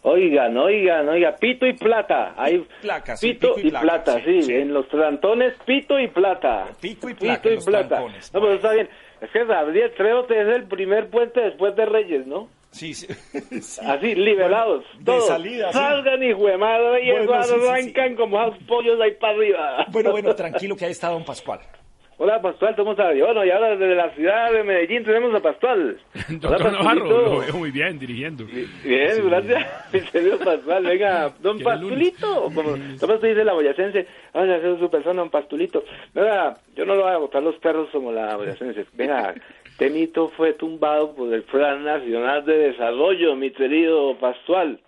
[0.08, 2.36] Oigan, oigan, oigan, pito y plata.
[2.38, 6.08] Hay Placas, sí, pito, y y, placa, plata, sí, sí, En los trantones, pito y
[6.10, 6.68] plata.
[6.80, 7.88] Pico y placa Pito en y los plata.
[7.90, 8.32] trancones.
[8.34, 8.90] No, pero está bien.
[9.22, 12.50] Es que Gabriel Treote es el primer puente después de Reyes, ¿no?
[12.72, 13.08] Sí, sí.
[13.86, 14.84] Así, liberados.
[15.00, 15.28] de todos.
[15.28, 15.78] salida, sí.
[15.78, 17.68] Salgan, hijo de madre, y Bueno, sí, sí, sí.
[17.70, 19.86] arrancan como esos pollos ahí para arriba.
[19.92, 21.62] Bueno, bueno, tranquilo que ahí está don Pascual.
[22.18, 23.14] Hola, Pascual, ¿cómo estás?
[23.20, 26.00] Bueno, y ahora desde la ciudad de Medellín tenemos a Pascual.
[26.30, 28.46] Doctor Hola, Navarro, lo veo muy bien dirigiendo.
[28.46, 29.92] Bien, gracias.
[29.94, 31.60] Mi querido Pascual, venga, don.
[31.60, 32.46] Pastulito.
[32.56, 34.08] Como, ¿Cómo usted dice la boyacense?
[34.34, 35.84] Vamos a hacer su persona, don Pastulito.
[36.14, 38.86] Venga, yo no lo voy a botar los perros como la boyacense.
[38.94, 39.36] Venga,
[39.66, 44.80] este mito fue tumbado por el Plan Nacional de Desarrollo, mi querido Pascual.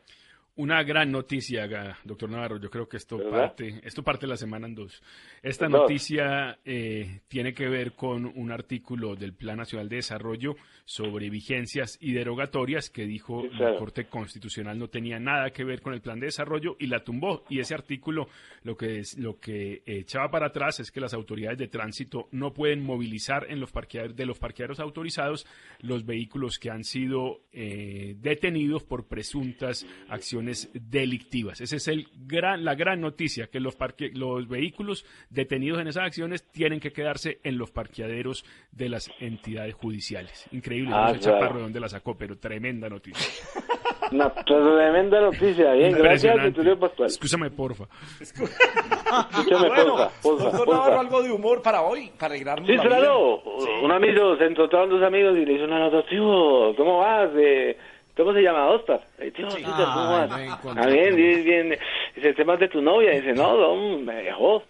[0.58, 1.68] Una gran noticia,
[2.04, 2.60] doctor Navarro.
[2.60, 3.32] Yo creo que esto ¿Verdad?
[3.32, 5.04] parte, esto parte la semana en dos.
[5.44, 11.30] Esta noticia eh, tiene que ver con un artículo del Plan Nacional de Desarrollo sobre
[11.30, 13.76] vigencias y derogatorias que dijo Sí, la.
[13.78, 17.44] Corte Constitucional no tenía nada que ver con el Plan de Desarrollo y la tumbó.
[17.50, 18.28] Y ese artículo
[18.64, 22.52] lo que es, lo que echaba para atrás es que las autoridades de tránsito no
[22.52, 25.46] pueden movilizar en los parqueaderos de los parqueaderos autorizados
[25.82, 31.62] los vehículos que han sido eh, detenidos por presuntas acciones delictivas.
[31.62, 36.06] Esa es el gran, la gran noticia, que los, parque, los vehículos detenidos en esas
[36.06, 40.48] acciones tienen que quedarse en los parqueaderos de las entidades judiciales.
[40.52, 41.38] Increíble, Ah, no sé claro.
[41.40, 43.28] Chaparro de dónde la sacó, pero tremenda noticia.
[44.12, 47.08] Una tremenda noticia, bien, gracias, querido Pascual.
[47.10, 47.86] Escúchame, porfa.
[48.22, 50.72] Escúchame, bueno, porfa, porfa, doctor porfa.
[50.72, 53.42] Navarro, algo de humor para hoy, para alegrarnos Sí, claro.
[53.84, 57.30] Un amigo se encontraron dos amigos y le hizo una nota, tío, ¿cómo vas?
[57.36, 57.78] Eh,
[58.18, 58.68] ¿Cómo se llama?
[58.72, 59.00] Oscar.
[59.20, 60.32] Eh, tío, tío, ¿cómo vas?
[60.32, 61.78] Ah, bien, bien, bien.
[62.16, 63.12] Dice, temas de tu novia.
[63.12, 64.64] Dice, no, me dejó.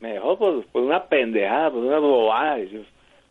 [0.00, 2.56] Me dejó por, por una pendejada, por una bobada.
[2.56, 2.84] Dice,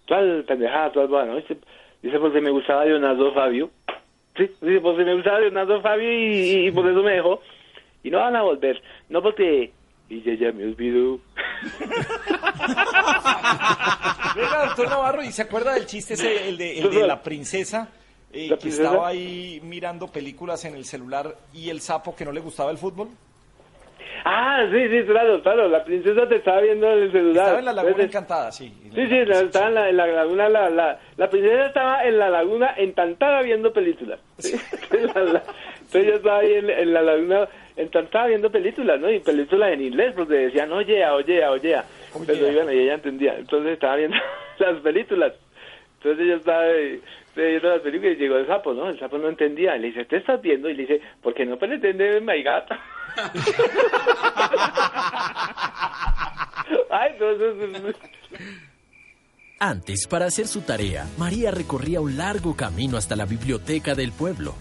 [0.07, 1.25] ¿cuál pendejada, cuál bobada?
[1.27, 1.57] No, dice,
[2.01, 3.69] dice, porque me gustaba Leonardo Fabio.
[4.37, 7.41] Sí, dice, porque me gustaba Leonardo Fabio y, y por eso me dejó.
[8.03, 8.81] Y no van a volver.
[9.09, 9.71] No porque...
[10.09, 11.19] Y ya, ya me olvidó.
[14.35, 17.89] Venga, doctor Navarro, ¿y se acuerda del chiste ese, el de, el de la princesa?
[18.33, 18.83] Eh, ¿La que princesa?
[18.89, 22.77] estaba ahí mirando películas en el celular y el sapo que no le gustaba el
[22.77, 23.09] fútbol.
[24.23, 25.67] Ah, sí, sí, claro, claro.
[25.67, 27.43] La princesa te estaba viendo en el celular.
[27.43, 28.71] Estaba en la laguna Entonces- encantada, sí.
[28.93, 30.49] Sí, sí, la- estaba en la, en la laguna.
[30.49, 34.19] La, la, la princesa estaba en la laguna encantada viendo películas.
[34.91, 35.43] La- la-
[35.79, 39.09] entonces yo estaba ahí en, en la laguna encantada viendo películas, ¿no?
[39.11, 41.77] Y películas en inglés, porque decían, oye, oye, oye.
[42.27, 43.37] Pero iban y ella entendía.
[43.37, 44.17] Entonces estaba viendo
[44.59, 45.33] las películas.
[46.03, 46.63] Entonces yo estaba
[47.35, 48.89] viendo las películas y llegó el sapo, ¿no?
[48.89, 49.77] El sapo no entendía.
[49.77, 50.67] Y le dice, ¿te estás viendo?
[50.67, 52.73] Y le dice, ¿por qué no pretende my gato?
[56.89, 57.95] Ay, entonces...
[59.59, 64.55] Antes, para hacer su tarea, María recorría un largo camino hasta la biblioteca del pueblo.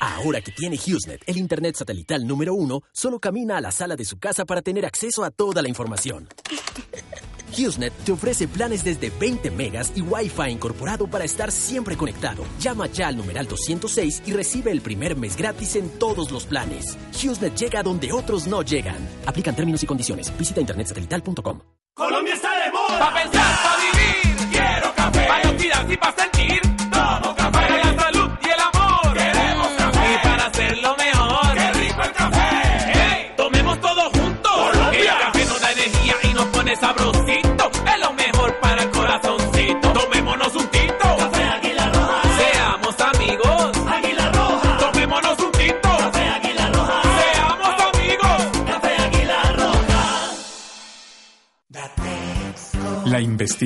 [0.00, 4.04] Ahora que tiene HughesNet, el Internet satelital número uno, solo camina a la sala de
[4.04, 6.28] su casa para tener acceso a toda la información.
[7.52, 12.44] HughesNet te ofrece planes desde 20 megas y Wi-Fi incorporado para estar siempre conectado.
[12.58, 16.96] Llama ya al numeral 206 y recibe el primer mes gratis en todos los planes.
[17.12, 18.96] HughesNet llega donde otros no llegan.
[19.26, 20.32] Aplican términos y condiciones.
[20.38, 21.60] Visita internetsatelital.com.
[21.94, 23.12] Colombia está de moda.
[23.12, 24.27] Pensar, vivir.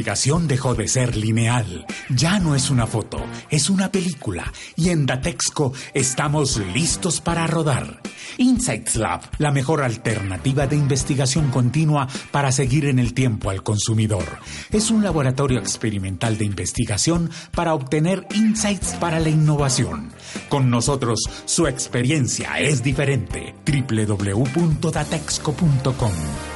[0.02, 1.86] Investigación dejó de ser lineal.
[2.08, 4.52] Ya no es una foto, es una película.
[4.74, 8.00] Y en Datexco estamos listos para rodar.
[8.38, 14.24] Insights Lab, la mejor alternativa de investigación continua para seguir en el tiempo al consumidor.
[14.72, 20.10] Es un laboratorio experimental de investigación para obtener insights para la innovación.
[20.48, 23.54] Con nosotros, su experiencia es diferente.
[23.64, 26.51] www.datexco.com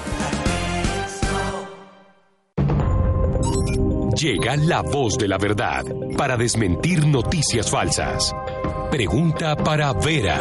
[4.17, 5.85] Llega la voz de la verdad
[6.17, 8.35] para desmentir noticias falsas.
[8.91, 10.41] Pregunta para Vera.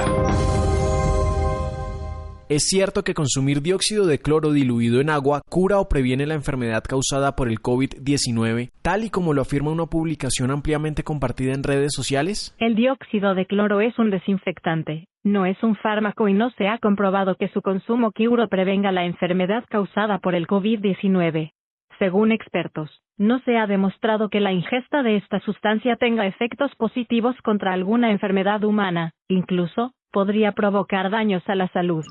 [2.47, 6.86] ¿Es cierto que consumir dióxido de cloro diluido en agua cura o previene la enfermedad
[6.88, 11.91] causada por el COVID-19, tal y como lo afirma una publicación ampliamente compartida en redes
[11.93, 12.55] sociales?
[12.59, 16.78] El dióxido de cloro es un desinfectante, no es un fármaco y no se ha
[16.78, 21.51] comprobado que su consumo cure o prevenga la enfermedad causada por el COVID-19.
[21.99, 27.36] Según expertos, no se ha demostrado que la ingesta de esta sustancia tenga efectos positivos
[27.43, 32.03] contra alguna enfermedad humana, incluso, podría provocar daños a la salud.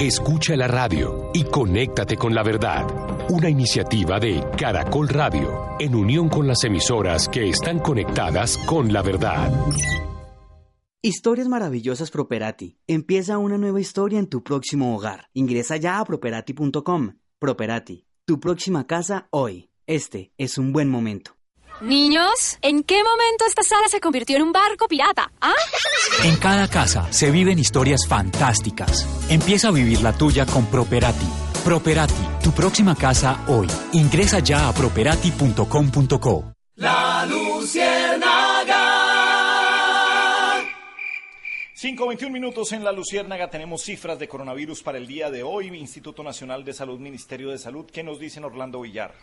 [0.00, 2.86] Escucha la radio y conéctate con la verdad.
[3.28, 9.02] Una iniciativa de Caracol Radio, en unión con las emisoras que están conectadas con la
[9.02, 9.50] verdad.
[11.02, 12.78] Historias maravillosas Properati.
[12.86, 15.28] Empieza una nueva historia en tu próximo hogar.
[15.32, 17.14] Ingresa ya a properati.com.
[17.38, 19.69] Properati, tu próxima casa hoy.
[19.86, 21.36] Este es un buen momento.
[21.80, 25.32] Niños, ¿en qué momento esta sala se convirtió en un barco pirata?
[25.40, 25.54] ¿Ah?
[26.24, 29.08] En cada casa se viven historias fantásticas.
[29.30, 31.26] Empieza a vivir la tuya con Properati.
[31.64, 32.12] Properati,
[32.42, 33.66] tu próxima casa hoy.
[33.92, 36.52] Ingresa ya a properati.com.co.
[36.76, 38.80] La Luciérnaga.
[41.80, 43.48] 5.21 minutos en la Luciérnaga.
[43.48, 45.68] Tenemos cifras de coronavirus para el día de hoy.
[45.68, 47.86] Instituto Nacional de Salud, Ministerio de Salud.
[47.90, 49.14] ¿Qué nos dicen Orlando Villar?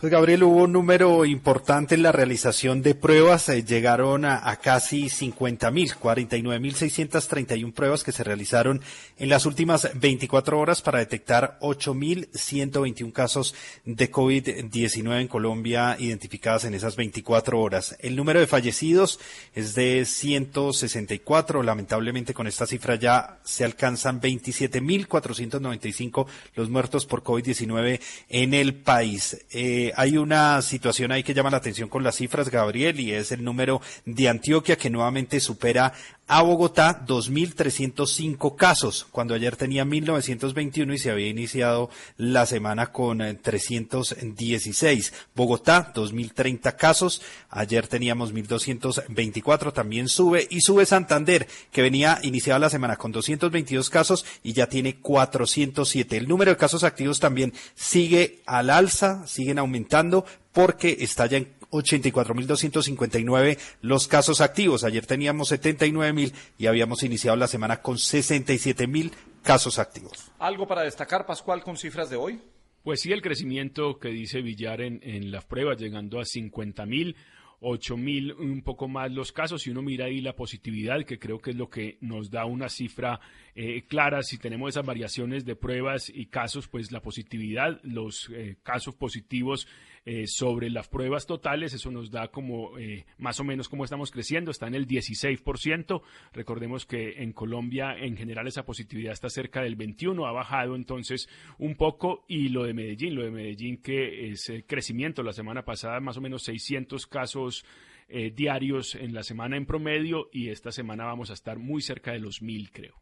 [0.00, 3.48] Pues Gabriel, hubo un número importante en la realización de pruebas.
[3.48, 8.80] Eh, llegaron a, casi 50 mil, 49 mil 631 pruebas que se realizaron
[9.16, 15.96] en las últimas 24 horas para detectar 8 mil 121 casos de COVID-19 en Colombia
[15.98, 17.96] identificadas en esas 24 horas.
[17.98, 19.18] El número de fallecidos
[19.52, 21.64] es de 164.
[21.64, 28.54] Lamentablemente con esta cifra ya se alcanzan 27 mil 495 los muertos por COVID-19 en
[28.54, 29.44] el país.
[29.50, 33.32] Eh, hay una situación ahí que llama la atención con las cifras, Gabriel, y es
[33.32, 35.92] el número de Antioquia que nuevamente supera
[36.28, 43.18] a Bogotá 2.305 casos, cuando ayer tenía 1.921 y se había iniciado la semana con
[43.18, 45.14] 316.
[45.34, 52.70] Bogotá 2.030 casos, ayer teníamos 1.224, también sube y sube Santander, que venía iniciada la
[52.70, 56.18] semana con 222 casos y ya tiene 407.
[56.18, 61.40] El número de casos activos también sigue al alza, siguen aumentando porque está ya
[61.70, 64.84] 84.259 los casos activos.
[64.84, 69.12] Ayer teníamos 79.000 y habíamos iniciado la semana con 67.000
[69.42, 70.30] casos activos.
[70.38, 72.40] ¿Algo para destacar, Pascual, con cifras de hoy?
[72.82, 77.14] Pues sí, el crecimiento que dice Villar en, en las pruebas, llegando a 50.000.
[77.60, 79.62] 8.000, un poco más los casos.
[79.62, 82.68] Si uno mira ahí la positividad, que creo que es lo que nos da una
[82.68, 83.20] cifra
[83.54, 88.58] eh, clara, si tenemos esas variaciones de pruebas y casos, pues la positividad, los eh,
[88.62, 89.66] casos positivos
[90.10, 94.10] eh, sobre las pruebas totales, eso nos da como eh, más o menos cómo estamos
[94.10, 96.00] creciendo, está en el 16%.
[96.32, 101.28] Recordemos que en Colombia en general esa positividad está cerca del 21, ha bajado entonces
[101.58, 105.66] un poco y lo de Medellín, lo de Medellín que es el crecimiento la semana
[105.66, 107.66] pasada más o menos 600 casos
[108.08, 112.12] eh, diarios en la semana en promedio y esta semana vamos a estar muy cerca
[112.12, 112.94] de los mil creo.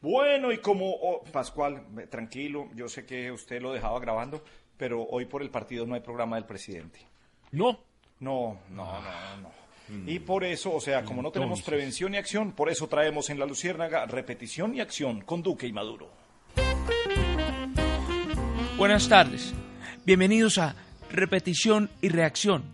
[0.00, 4.44] Bueno, y como oh, Pascual, tranquilo, yo sé que usted lo dejaba grabando,
[4.76, 7.00] pero hoy por el partido no hay programa del presidente.
[7.52, 7.80] No.
[8.20, 9.64] No, no, no, no.
[10.06, 13.38] Y por eso, o sea, como no tenemos prevención y acción, por eso traemos en
[13.38, 16.10] la Luciérnaga repetición y acción con Duque y Maduro.
[18.78, 19.54] Buenas tardes.
[20.06, 20.74] Bienvenidos a
[21.10, 22.64] Repetición y Reacción.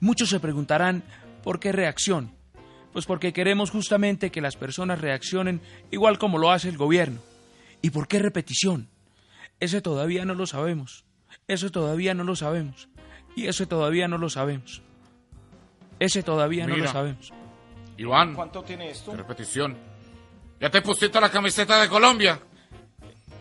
[0.00, 1.04] Muchos se preguntarán,
[1.42, 2.32] ¿por qué reacción?
[2.92, 7.20] Pues porque queremos justamente que las personas reaccionen igual como lo hace el gobierno.
[7.82, 8.88] ¿Y por qué repetición?
[9.60, 11.05] Ese todavía no lo sabemos.
[11.48, 12.88] Eso todavía no lo sabemos.
[13.36, 14.82] Y eso todavía no lo sabemos.
[16.00, 17.32] Ese todavía no lo sabemos.
[17.96, 18.34] Iván.
[18.34, 19.14] ¿Cuánto tiene esto?
[19.14, 19.76] Repetición.
[20.60, 22.40] ¿Ya te pusiste la camiseta de Colombia?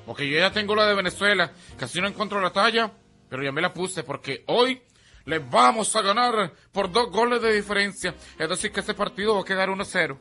[0.06, 1.52] Porque yo ya tengo la de Venezuela.
[1.78, 2.92] Casi no encuentro la talla,
[3.30, 4.82] pero ya me la puse porque hoy
[5.26, 8.14] le vamos a ganar por dos goles de diferencia.
[8.38, 10.18] Es decir, que este partido va a quedar 1-0.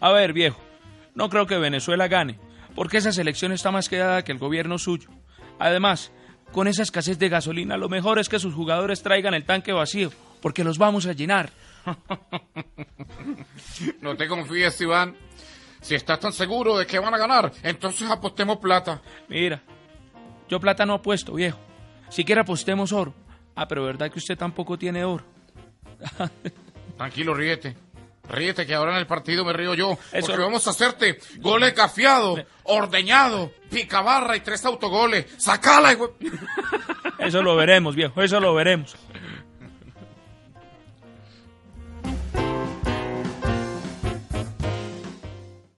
[0.00, 0.60] A ver, viejo,
[1.14, 2.38] no creo que Venezuela gane,
[2.74, 5.08] porque esa selección está más quedada que el gobierno suyo.
[5.58, 6.12] Además,
[6.54, 10.12] con esa escasez de gasolina, lo mejor es que sus jugadores traigan el tanque vacío,
[10.40, 11.50] porque los vamos a llenar.
[14.00, 15.16] No te confíes, Iván.
[15.80, 19.02] Si estás tan seguro de que van a ganar, entonces apostemos plata.
[19.28, 19.60] Mira,
[20.48, 21.58] yo plata no apuesto, viejo.
[22.08, 23.12] Siquiera apostemos oro.
[23.54, 25.24] Ah, pero ¿verdad que usted tampoco tiene oro?
[26.96, 27.76] Tranquilo, ríete.
[28.28, 29.98] Ríete que ahora en el partido me río yo.
[30.20, 35.26] Porque vamos a hacerte goles gafiado, ordeñado, picabarra y tres autogoles.
[35.36, 35.94] ¡Sacala!
[35.94, 36.10] güey!
[37.18, 38.96] Eso lo veremos, viejo, eso lo veremos.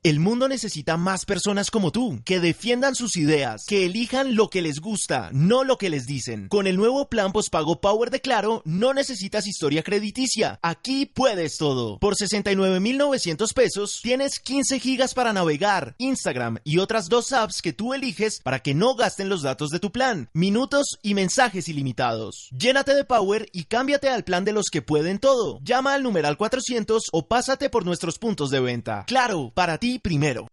[0.06, 4.62] El mundo necesita más personas como tú, que defiendan sus ideas, que elijan lo que
[4.62, 6.46] les gusta, no lo que les dicen.
[6.46, 10.60] Con el nuevo plan postpago Power de Claro, no necesitas historia crediticia.
[10.62, 11.98] Aquí puedes todo.
[11.98, 17.92] Por 69,900 pesos, tienes 15 gigas para navegar, Instagram y otras dos apps que tú
[17.92, 22.48] eliges para que no gasten los datos de tu plan, minutos y mensajes ilimitados.
[22.56, 25.58] Llénate de Power y cámbiate al plan de los que pueden todo.
[25.64, 29.04] Llama al numeral 400 o pásate por nuestros puntos de venta.
[29.08, 30.48] Claro, para ti primero.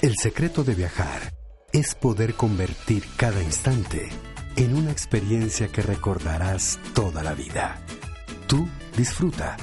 [0.00, 1.32] El secreto de viajar
[1.72, 4.08] es poder convertir cada instante
[4.56, 7.80] en una experiencia que recordarás toda la vida.
[8.46, 9.56] Tú disfruta.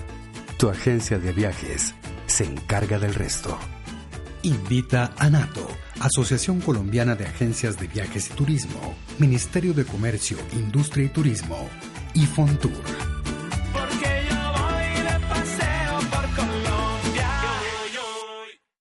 [0.58, 1.94] Tu agencia de viajes
[2.26, 3.58] se encarga del resto.
[4.44, 5.68] Invita a NATO,
[6.00, 11.70] Asociación Colombiana de Agencias de Viajes y Turismo, Ministerio de Comercio, Industria y Turismo
[12.14, 12.72] y Fontour.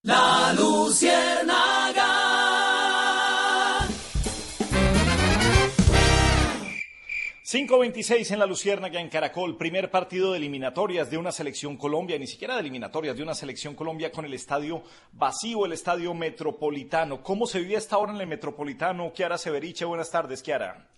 [0.09, 2.07] La Luciérnaga.
[7.45, 9.59] ...5.26 en la Luciérnaga en Caracol...
[9.59, 12.19] ...primer partido de eliminatorias de una selección Colombia...
[12.19, 14.11] ...ni siquiera de eliminatorias de una selección Colombia...
[14.11, 14.83] ...con el estadio
[15.13, 17.23] vacío, el estadio metropolitano...
[17.23, 19.13] ¿Cómo se vive esta hora en el metropolitano?
[19.13, 20.89] Kiara Severiche, buenas tardes, Kiara.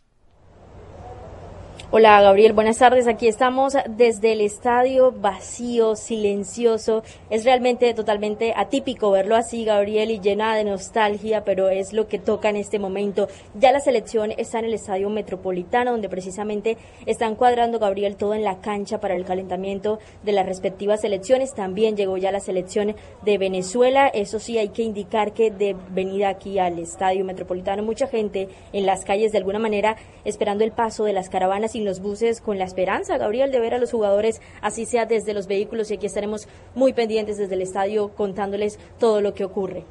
[1.93, 3.09] Hola Gabriel, buenas tardes.
[3.09, 7.03] Aquí estamos desde el estadio vacío, silencioso.
[7.31, 12.21] Es realmente totalmente atípico verlo así, Gabriel, y llena de nostalgia, pero es lo que
[12.21, 13.27] toca en este momento.
[13.57, 16.77] Ya la selección está en el estadio metropolitano, donde precisamente
[17.07, 21.55] están cuadrando, Gabriel, todo en la cancha para el calentamiento de las respectivas selecciones.
[21.55, 24.07] También llegó ya la selección de Venezuela.
[24.07, 28.87] Eso sí, hay que indicar que de venida aquí al estadio metropolitano, mucha gente en
[28.87, 32.59] las calles de alguna manera esperando el paso de las caravanas y los buses con
[32.59, 36.07] la esperanza, Gabriel, de ver a los jugadores, así sea desde los vehículos y aquí
[36.07, 39.85] estaremos muy pendientes desde el estadio contándoles todo lo que ocurre.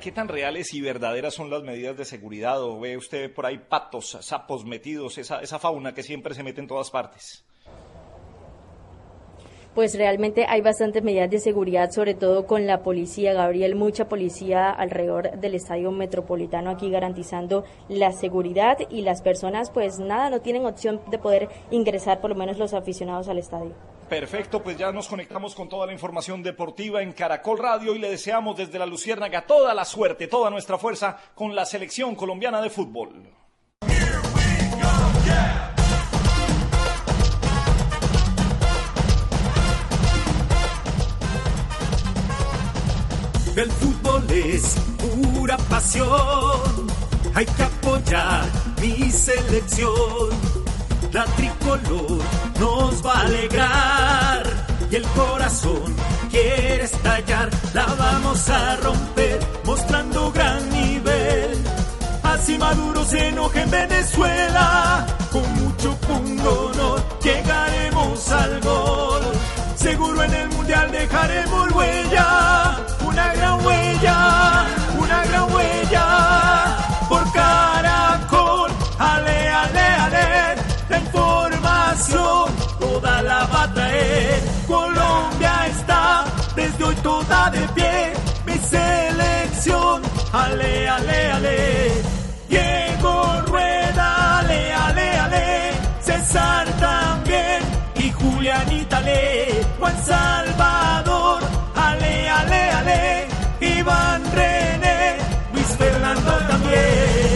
[0.00, 2.60] ¿Qué tan reales y verdaderas son las medidas de seguridad?
[2.60, 6.60] ¿O ve usted por ahí patos, sapos metidos, esa, esa fauna que siempre se mete
[6.60, 7.45] en todas partes?
[9.76, 14.70] Pues realmente hay bastantes medidas de seguridad, sobre todo con la policía, Gabriel, mucha policía
[14.70, 20.64] alrededor del estadio metropolitano aquí garantizando la seguridad y las personas pues nada, no tienen
[20.64, 23.74] opción de poder ingresar, por lo menos los aficionados al estadio.
[24.08, 28.08] Perfecto, pues ya nos conectamos con toda la información deportiva en Caracol Radio y le
[28.08, 32.70] deseamos desde la Luciérnaga toda la suerte, toda nuestra fuerza con la selección colombiana de
[32.70, 33.36] fútbol.
[43.56, 46.86] El fútbol es pura pasión.
[47.34, 48.44] Hay que apoyar
[48.82, 50.28] mi selección.
[51.10, 52.18] La tricolor
[52.60, 54.42] nos va a alegrar.
[54.90, 55.96] Y el corazón
[56.30, 57.48] quiere estallar.
[57.72, 61.58] La vamos a romper mostrando gran nivel.
[62.24, 65.06] Así Maduro se enoja en Venezuela.
[65.32, 69.22] Con mucho honor llegaremos al gol.
[69.76, 72.85] Seguro en el mundial dejaremos huella
[73.36, 74.66] gran huella,
[74.98, 76.06] una gran huella
[77.08, 78.70] por caracol.
[78.98, 80.56] Ale, ale, ale,
[80.88, 84.40] la información toda la va a traer.
[84.66, 86.24] Colombia está
[86.54, 88.12] desde hoy toda de pie,
[88.46, 90.02] mi selección.
[90.32, 91.92] Ale, ale, ale,
[92.48, 97.60] Diego Rueda, ale, ale, ale, César también
[97.96, 101.35] y Julianita Le, Juan Salvador.
[101.86, 103.26] Ale, ale, ale,
[103.60, 105.18] Iván René,
[105.52, 107.35] Luis Fernando también.